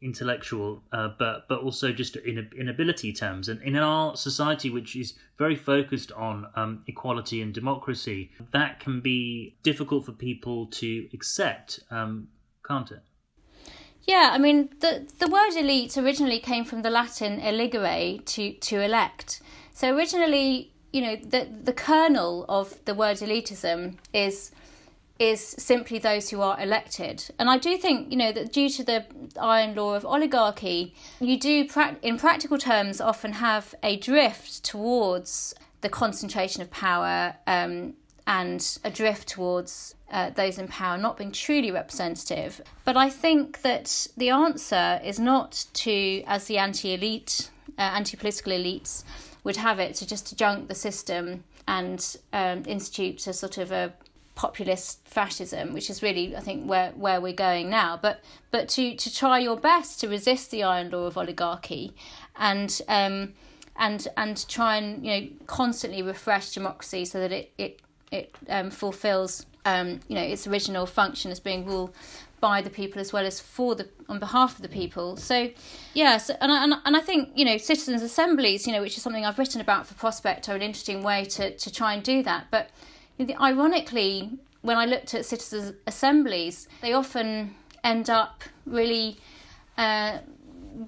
intellectual, 0.00 0.82
uh, 0.92 1.08
but 1.18 1.48
but 1.48 1.60
also 1.60 1.90
just 1.90 2.16
in 2.16 2.48
in 2.56 2.68
ability 2.68 3.12
terms. 3.12 3.48
And 3.48 3.60
in 3.62 3.76
our 3.76 4.16
society, 4.16 4.70
which 4.70 4.94
is 4.94 5.14
very 5.38 5.56
focused 5.56 6.12
on 6.12 6.46
um, 6.54 6.84
equality 6.86 7.40
and 7.42 7.52
democracy, 7.52 8.30
that 8.52 8.80
can 8.80 9.00
be 9.00 9.56
difficult 9.62 10.06
for 10.06 10.12
people 10.12 10.66
to 10.66 11.08
accept, 11.12 11.80
um, 11.90 12.28
can't 12.66 12.90
it? 12.92 13.02
Yeah, 14.06 14.30
I 14.32 14.38
mean 14.38 14.68
the 14.80 15.06
the 15.18 15.28
word 15.28 15.56
elite 15.56 15.96
originally 15.96 16.38
came 16.38 16.64
from 16.64 16.82
the 16.82 16.90
Latin 16.90 17.40
eligere 17.40 18.18
to 18.24 18.52
to 18.52 18.80
elect. 18.80 19.40
So 19.72 19.94
originally, 19.94 20.72
you 20.92 21.00
know, 21.00 21.16
the 21.16 21.48
the 21.62 21.72
kernel 21.72 22.44
of 22.48 22.84
the 22.84 22.94
word 22.94 23.18
elitism 23.18 23.96
is 24.12 24.50
is 25.18 25.40
simply 25.40 25.98
those 25.98 26.30
who 26.30 26.40
are 26.40 26.60
elected. 26.60 27.30
And 27.38 27.48
I 27.48 27.56
do 27.56 27.76
think, 27.78 28.10
you 28.10 28.16
know, 28.16 28.32
that 28.32 28.52
due 28.52 28.68
to 28.70 28.82
the 28.82 29.04
iron 29.40 29.74
law 29.76 29.94
of 29.94 30.04
oligarchy, 30.04 30.94
you 31.20 31.38
do, 31.38 31.68
in 32.02 32.18
practical 32.18 32.58
terms, 32.58 33.00
often 33.00 33.34
have 33.34 33.74
a 33.82 33.96
drift 33.96 34.64
towards 34.64 35.54
the 35.82 35.88
concentration 35.88 36.62
of 36.62 36.70
power 36.70 37.36
um, 37.46 37.94
and 38.26 38.78
a 38.84 38.90
drift 38.90 39.28
towards 39.28 39.94
uh, 40.10 40.30
those 40.30 40.58
in 40.58 40.68
power 40.68 40.96
not 40.96 41.16
being 41.16 41.32
truly 41.32 41.70
representative. 41.70 42.60
But 42.84 42.96
I 42.96 43.10
think 43.10 43.62
that 43.62 44.06
the 44.16 44.30
answer 44.30 45.00
is 45.04 45.18
not 45.18 45.66
to, 45.74 46.22
as 46.26 46.46
the 46.46 46.58
anti 46.58 46.94
elite, 46.94 47.50
uh, 47.78 47.82
anti 47.82 48.16
political 48.16 48.52
elites 48.52 49.04
would 49.42 49.56
have 49.56 49.78
it, 49.78 49.94
to 49.96 50.06
just 50.06 50.36
junk 50.38 50.68
the 50.68 50.74
system 50.74 51.44
and 51.66 52.16
um, 52.32 52.62
institute 52.66 53.26
a 53.26 53.32
sort 53.32 53.58
of 53.58 53.72
a 53.72 53.92
populist 54.34 55.06
fascism, 55.06 55.72
which 55.72 55.88
is 55.88 56.02
really, 56.02 56.36
I 56.36 56.40
think, 56.40 56.68
where, 56.68 56.90
where 56.92 57.20
we're 57.20 57.32
going 57.32 57.70
now. 57.70 57.98
But 58.00 58.22
but 58.50 58.68
to, 58.70 58.96
to 58.96 59.14
try 59.14 59.38
your 59.38 59.56
best 59.56 60.00
to 60.00 60.08
resist 60.08 60.50
the 60.50 60.62
iron 60.62 60.90
law 60.90 61.06
of 61.06 61.16
oligarchy, 61.16 61.94
and 62.36 62.80
um, 62.88 63.34
and 63.76 64.08
and 64.16 64.48
try 64.48 64.76
and 64.76 65.04
you 65.04 65.20
know 65.20 65.28
constantly 65.46 66.02
refresh 66.02 66.52
democracy 66.52 67.04
so 67.04 67.20
that 67.20 67.32
it 67.32 67.52
it 67.58 67.80
it 68.14 68.34
um, 68.48 68.70
fulfills 68.70 69.46
um, 69.64 70.00
you 70.08 70.14
know 70.14 70.22
its 70.22 70.46
original 70.46 70.86
function 70.86 71.30
as 71.30 71.40
being 71.40 71.66
ruled 71.66 71.94
by 72.40 72.60
the 72.60 72.70
people 72.70 73.00
as 73.00 73.12
well 73.12 73.24
as 73.24 73.40
for 73.40 73.74
the 73.74 73.88
on 74.08 74.18
behalf 74.18 74.56
of 74.56 74.62
the 74.62 74.68
people. 74.68 75.16
So, 75.16 75.50
yes, 75.94 76.28
and 76.28 76.52
I, 76.52 76.64
and, 76.64 76.74
and 76.84 76.96
I 76.96 77.00
think 77.00 77.30
you 77.34 77.44
know 77.44 77.56
citizens' 77.58 78.02
assemblies, 78.02 78.66
you 78.66 78.72
know, 78.72 78.82
which 78.82 78.96
is 78.96 79.02
something 79.02 79.24
I've 79.24 79.38
written 79.38 79.60
about 79.60 79.86
for 79.86 79.94
Prospect, 79.94 80.48
are 80.48 80.56
an 80.56 80.62
interesting 80.62 81.02
way 81.02 81.24
to 81.36 81.56
to 81.56 81.72
try 81.72 81.94
and 81.94 82.02
do 82.02 82.22
that. 82.22 82.46
But 82.50 82.70
Ironically, 83.20 84.38
when 84.62 84.76
I 84.76 84.86
looked 84.86 85.14
at 85.14 85.24
citizens' 85.24 85.74
assemblies, 85.86 86.68
they 86.80 86.92
often 86.92 87.54
end 87.84 88.10
up 88.10 88.42
really 88.66 89.18
uh, 89.78 90.18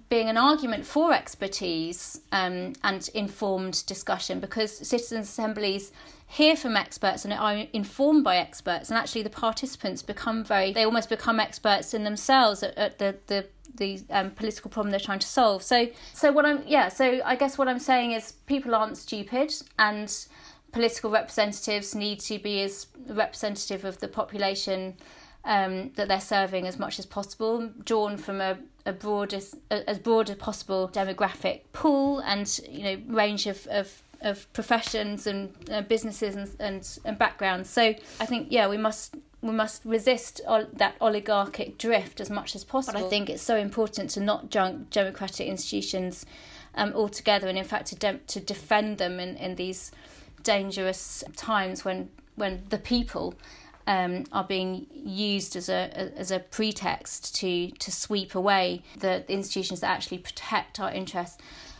being 0.08 0.28
an 0.28 0.36
argument 0.36 0.86
for 0.86 1.12
expertise 1.12 2.20
um, 2.32 2.72
and 2.82 3.08
informed 3.14 3.84
discussion 3.86 4.40
because 4.40 4.76
citizens' 4.76 5.28
assemblies 5.28 5.92
hear 6.26 6.56
from 6.56 6.76
experts 6.76 7.24
and 7.24 7.32
are 7.32 7.66
informed 7.72 8.24
by 8.24 8.36
experts 8.36 8.90
and 8.90 8.98
actually 8.98 9.22
the 9.22 9.30
participants 9.30 10.02
become 10.02 10.42
very 10.42 10.72
they 10.72 10.84
almost 10.84 11.08
become 11.08 11.38
experts 11.38 11.94
in 11.94 12.04
themselves 12.04 12.62
at, 12.62 12.76
at 12.76 12.98
the 12.98 13.16
the 13.26 13.46
the 13.74 14.02
um, 14.10 14.30
political 14.30 14.70
problem 14.70 14.90
they're 14.90 15.00
trying 15.00 15.18
to 15.18 15.26
solve. 15.26 15.62
So 15.62 15.88
so 16.12 16.32
what 16.32 16.46
i'm 16.46 16.62
yeah 16.66 16.88
so 16.88 17.20
i 17.24 17.36
guess 17.36 17.58
what 17.58 17.68
i'm 17.68 17.78
saying 17.78 18.12
is 18.12 18.32
people 18.46 18.74
aren't 18.74 18.96
stupid 18.96 19.52
and 19.78 20.26
political 20.72 21.10
representatives 21.10 21.94
need 21.94 22.20
to 22.20 22.38
be 22.38 22.62
as 22.62 22.86
representative 23.08 23.84
of 23.84 23.98
the 24.00 24.08
population 24.08 24.94
um, 25.46 25.92
that 25.94 26.08
they're 26.08 26.20
serving 26.20 26.66
as 26.66 26.78
much 26.78 26.98
as 26.98 27.06
possible, 27.06 27.70
drawn 27.84 28.16
from 28.16 28.40
a, 28.40 28.58
a 28.84 28.92
broadest, 28.92 29.54
as 29.70 29.98
broad 29.98 30.28
as 30.28 30.36
possible 30.36 30.90
demographic 30.92 31.62
pool 31.72 32.18
and 32.18 32.60
you 32.68 32.82
know 32.82 33.00
range 33.06 33.46
of, 33.46 33.66
of, 33.68 34.02
of 34.20 34.50
professions 34.52 35.26
and 35.26 35.54
uh, 35.70 35.82
businesses 35.82 36.36
and, 36.36 36.48
and, 36.58 36.98
and 37.04 37.18
backgrounds. 37.18 37.70
So 37.70 37.94
I 38.20 38.26
think 38.26 38.48
yeah 38.50 38.68
we 38.68 38.76
must 38.76 39.14
we 39.42 39.52
must 39.52 39.84
resist 39.84 40.40
ol- 40.46 40.66
that 40.72 40.96
oligarchic 41.00 41.78
drift 41.78 42.20
as 42.20 42.30
much 42.30 42.54
as 42.56 42.64
possible. 42.64 43.00
But 43.00 43.06
I 43.06 43.08
think 43.08 43.30
it's 43.30 43.42
so 43.42 43.56
important 43.56 44.10
to 44.10 44.20
not 44.20 44.50
junk 44.50 44.90
democratic 44.90 45.46
institutions 45.46 46.26
um, 46.74 46.92
altogether, 46.94 47.48
and 47.48 47.58
in 47.58 47.64
fact 47.64 47.86
to 47.88 47.94
de- 47.94 48.20
to 48.26 48.40
defend 48.40 48.98
them 48.98 49.20
in, 49.20 49.36
in 49.36 49.54
these 49.56 49.92
dangerous 50.42 51.24
times 51.36 51.84
when 51.84 52.08
when 52.36 52.64
the 52.68 52.78
people 52.78 53.34
um, 53.86 54.24
are 54.32 54.44
being 54.44 54.86
used 54.92 55.56
as 55.56 55.68
a 55.68 56.12
as 56.16 56.30
a 56.30 56.40
pretext 56.40 57.34
to 57.36 57.70
to 57.70 57.92
sweep 57.92 58.34
away 58.34 58.82
the, 58.98 59.24
the 59.26 59.32
institutions 59.32 59.80
that 59.80 59.88
actually 59.88 60.18
protect 60.18 60.80
our 60.80 60.90
interests. 60.90 61.38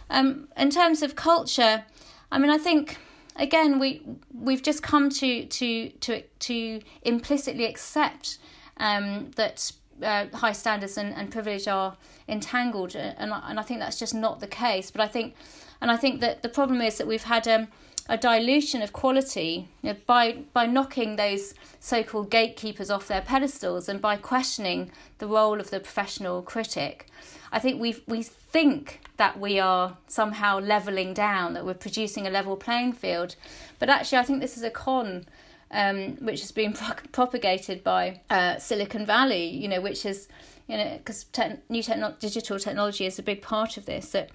Um, 0.09 0.49
in 0.57 0.71
terms 0.71 1.03
of 1.03 1.17
culture, 1.17 1.85
I 2.31 2.39
mean, 2.39 2.51
I 2.51 2.59
think 2.59 2.99
again 3.37 3.79
we 3.79 4.03
we've 4.33 4.63
just 4.63 4.83
come 4.83 5.11
to 5.11 5.47
to 5.47 5.89
to 5.91 6.23
to 6.23 6.81
implicitly 7.03 7.65
accept 7.65 8.39
um, 8.79 9.31
that 9.37 9.73
uh, 10.03 10.27
high 10.35 10.53
standards 10.53 10.99
and, 10.99 11.15
and 11.15 11.31
privilege 11.31 11.69
are 11.69 11.97
entangled, 12.29 12.95
and 12.95 13.33
and 13.33 13.61
I 13.61 13.63
think 13.63 13.81
that's 13.81 13.99
just 13.99 14.15
not 14.15 14.41
the 14.41 14.47
case. 14.47 14.91
But 14.91 15.01
I 15.01 15.09
think, 15.09 15.35
and 15.81 15.91
I 15.91 15.97
think 15.97 16.21
that 16.21 16.43
the 16.43 16.49
problem 16.49 16.81
is 16.81 16.99
that 16.99 17.07
we've 17.07 17.25
had 17.25 17.47
um, 17.49 17.69
a 18.09 18.17
dilution 18.17 18.83
of 18.83 18.93
quality 18.93 19.69
you 19.83 19.91
know, 19.91 19.97
by 20.07 20.45
by 20.53 20.67
knocking 20.67 21.17
those 21.17 21.55
so-called 21.81 22.31
gatekeepers 22.31 22.91
off 22.91 23.09
their 23.09 23.21
pedestals 23.21 23.89
and 23.89 24.01
by 24.01 24.17
questioning 24.17 24.91
the 25.19 25.27
role 25.27 25.61
of 25.61 25.71
the 25.71 25.81
professional 25.81 26.43
critic. 26.43 27.09
I 27.53 27.59
think 27.59 27.81
we 27.81 28.03
we 28.07 28.23
think 28.23 29.01
that 29.17 29.39
we 29.39 29.59
are 29.59 29.97
somehow 30.07 30.59
leveling 30.59 31.15
down, 31.15 31.55
that 31.55 31.65
we're 31.65 31.75
producing 31.75 32.27
a 32.27 32.31
level 32.31 32.57
playing 32.57 32.93
field, 32.93 33.37
but 33.79 33.89
actually, 33.89 34.19
I 34.19 34.23
think 34.23 34.41
this 34.41 34.57
is 34.57 34.63
a 34.63 34.71
con. 34.71 35.27
Um, 35.69 36.13
which 36.19 36.43
has 36.43 36.53
been 36.53 36.73
pro- 36.75 36.95
propagated 37.11 37.83
by 37.83 38.21
uh, 38.31 38.57
Silicon 38.59 39.05
Valley, 39.05 39.49
you 39.49 39.67
know, 39.67 39.81
which 39.81 40.07
is, 40.07 40.29
you 40.69 40.77
know, 40.77 40.97
because 40.99 41.25
te- 41.25 41.57
new 41.69 41.83
techno- 41.83 42.15
digital 42.21 42.61
technology 42.61 43.05
is 43.05 43.19
a 43.19 43.23
big 43.23 43.43
part 43.43 43.77
of 43.77 43.85
this. 43.85 44.11
That 44.11 44.31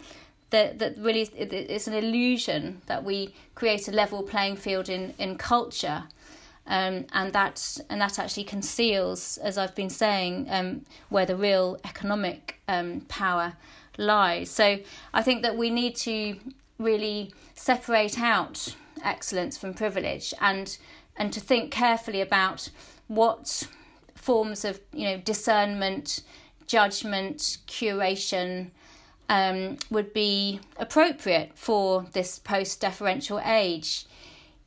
that 0.52 0.80
that 0.80 0.98
really 0.98 1.22
it's 1.22 1.88
an 1.88 1.94
illusion 1.94 2.82
that 2.86 3.04
we 3.04 3.34
create 3.56 3.88
a 3.88 3.92
level 3.92 4.24
playing 4.24 4.58
field 4.58 4.90
in 4.90 5.14
in 5.18 5.38
culture. 5.38 6.04
Um, 6.68 7.06
and 7.12 7.34
that 7.34 7.78
and 7.90 8.00
that 8.00 8.20
actually 8.20 8.44
conceals, 8.44 9.38
as 9.38 9.58
I've 9.58 9.76
been 9.76 9.90
saying, 9.90 10.48
um, 10.50 10.86
where 11.10 11.26
the 11.26 11.36
real 11.36 11.80
economic 11.84 12.62
um, 12.68 13.02
power 13.08 13.54
lies. 13.98 14.50
So 14.50 14.80
I 15.14 15.22
think 15.22 15.42
that 15.44 15.58
we 15.58 15.70
need 15.70 15.96
to 15.98 16.38
really 16.78 17.34
separate 17.54 18.20
out 18.20 18.76
excellence 19.04 19.58
from 19.58 19.74
privilege, 19.74 20.34
and 20.40 20.78
and 21.16 21.32
to 21.34 21.40
think 21.40 21.72
carefully 21.72 22.22
about 22.22 22.70
what 23.08 23.68
forms 24.16 24.64
of 24.66 24.80
you 24.94 25.06
know 25.06 25.18
discernment, 25.18 26.22
judgment, 26.68 27.58
curation, 27.68 28.72
um, 29.32 29.78
would 29.90 30.14
be 30.14 30.60
appropriate 30.78 31.52
for 31.56 32.06
this 32.12 32.38
post 32.38 32.82
deferential 32.82 33.40
age. 33.40 34.06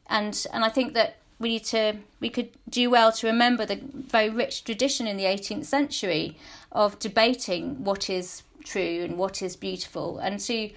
And, 0.08 0.46
and 0.52 0.64
I 0.64 0.70
think 0.70 0.94
that 0.94 1.16
we 1.38 1.50
need 1.50 1.64
to 1.64 1.96
we 2.20 2.30
could 2.30 2.50
do 2.68 2.88
well 2.88 3.12
to 3.12 3.26
remember 3.26 3.66
the 3.66 3.80
very 3.92 4.30
rich 4.30 4.64
tradition 4.64 5.06
in 5.06 5.16
the 5.16 5.24
18th 5.24 5.66
century 5.66 6.36
of 6.72 6.98
debating 6.98 7.84
what 7.84 8.08
is 8.08 8.42
true 8.64 9.02
and 9.04 9.16
what 9.16 9.42
is 9.42 9.56
beautiful 9.56 10.18
and 10.18 10.40
to 10.40 10.70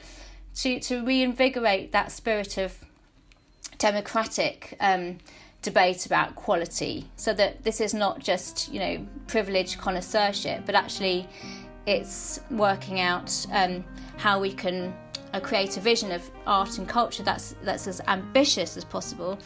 to 0.56 0.80
to 0.80 1.04
reinvigorate 1.04 1.92
that 1.92 2.12
spirit 2.12 2.58
of 2.58 2.78
democratic 3.78 4.76
um, 4.80 5.18
debate 5.62 6.06
about 6.06 6.36
quality 6.36 7.06
so 7.16 7.34
that 7.34 7.64
this 7.64 7.82
is 7.82 7.94
not 7.94 8.20
just 8.20 8.72
you 8.72 8.80
know 8.80 9.08
privileged 9.28 9.78
connoisseurship 9.80 10.66
but 10.66 10.76
actually 10.76 11.28
it's 11.86 12.42
working 12.52 13.00
out 13.00 13.46
um, 13.54 13.84
how 14.18 14.40
we 14.40 14.52
can 14.52 14.94
uh, 15.34 15.40
create 15.40 15.78
a 15.78 15.80
vision 15.80 16.12
of 16.12 16.30
art 16.46 16.78
and 16.78 16.88
culture 16.88 17.24
that's 17.24 17.56
that's 17.64 17.88
as 17.88 18.02
ambitious 18.08 18.78
as 18.78 18.86
possible, 18.86 19.38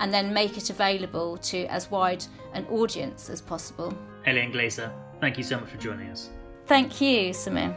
and 0.00 0.12
then 0.12 0.32
make 0.32 0.56
it 0.56 0.70
available 0.70 1.36
to 1.38 1.64
as 1.66 1.90
wide 1.90 2.24
an 2.54 2.66
audience 2.66 3.30
as 3.30 3.40
possible. 3.40 3.96
Eliane 4.26 4.52
Glaser, 4.52 4.92
thank 5.20 5.38
you 5.38 5.44
so 5.44 5.58
much 5.58 5.68
for 5.70 5.78
joining 5.78 6.08
us. 6.10 6.30
Thank 6.66 7.00
you, 7.00 7.30
Sameer. 7.30 7.76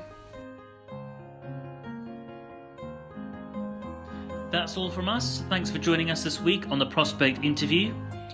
That's 4.51 4.75
all 4.75 4.89
from 4.89 5.07
us. 5.07 5.43
Thanks 5.49 5.69
for 5.69 5.77
joining 5.77 6.11
us 6.11 6.23
this 6.23 6.41
week 6.41 6.69
on 6.69 6.77
the 6.77 6.85
Prospect 6.85 7.43
interview. 7.43 7.93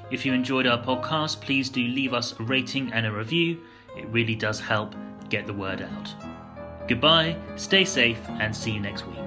If 0.09 0.26
you 0.26 0.34
enjoyed 0.34 0.65
our 0.65 0.82
podcast, 0.84 1.41
please 1.41 1.70
do 1.70 1.82
leave 1.82 2.13
us 2.13 2.34
a 2.39 2.43
rating 2.43 2.91
and 2.91 3.05
a 3.05 3.11
review. 3.11 3.59
It 3.95 4.07
really 4.07 4.36
does 4.36 4.59
help 4.59 4.95
get 5.30 5.45
the 5.45 5.53
word 5.53 5.82
out. 5.82 6.88
Goodbye, 6.88 7.38
stay 7.55 7.86
safe, 7.86 8.20
and 8.39 8.55
see 8.55 8.72
you 8.72 8.80
next 8.80 9.05
week. 9.05 9.27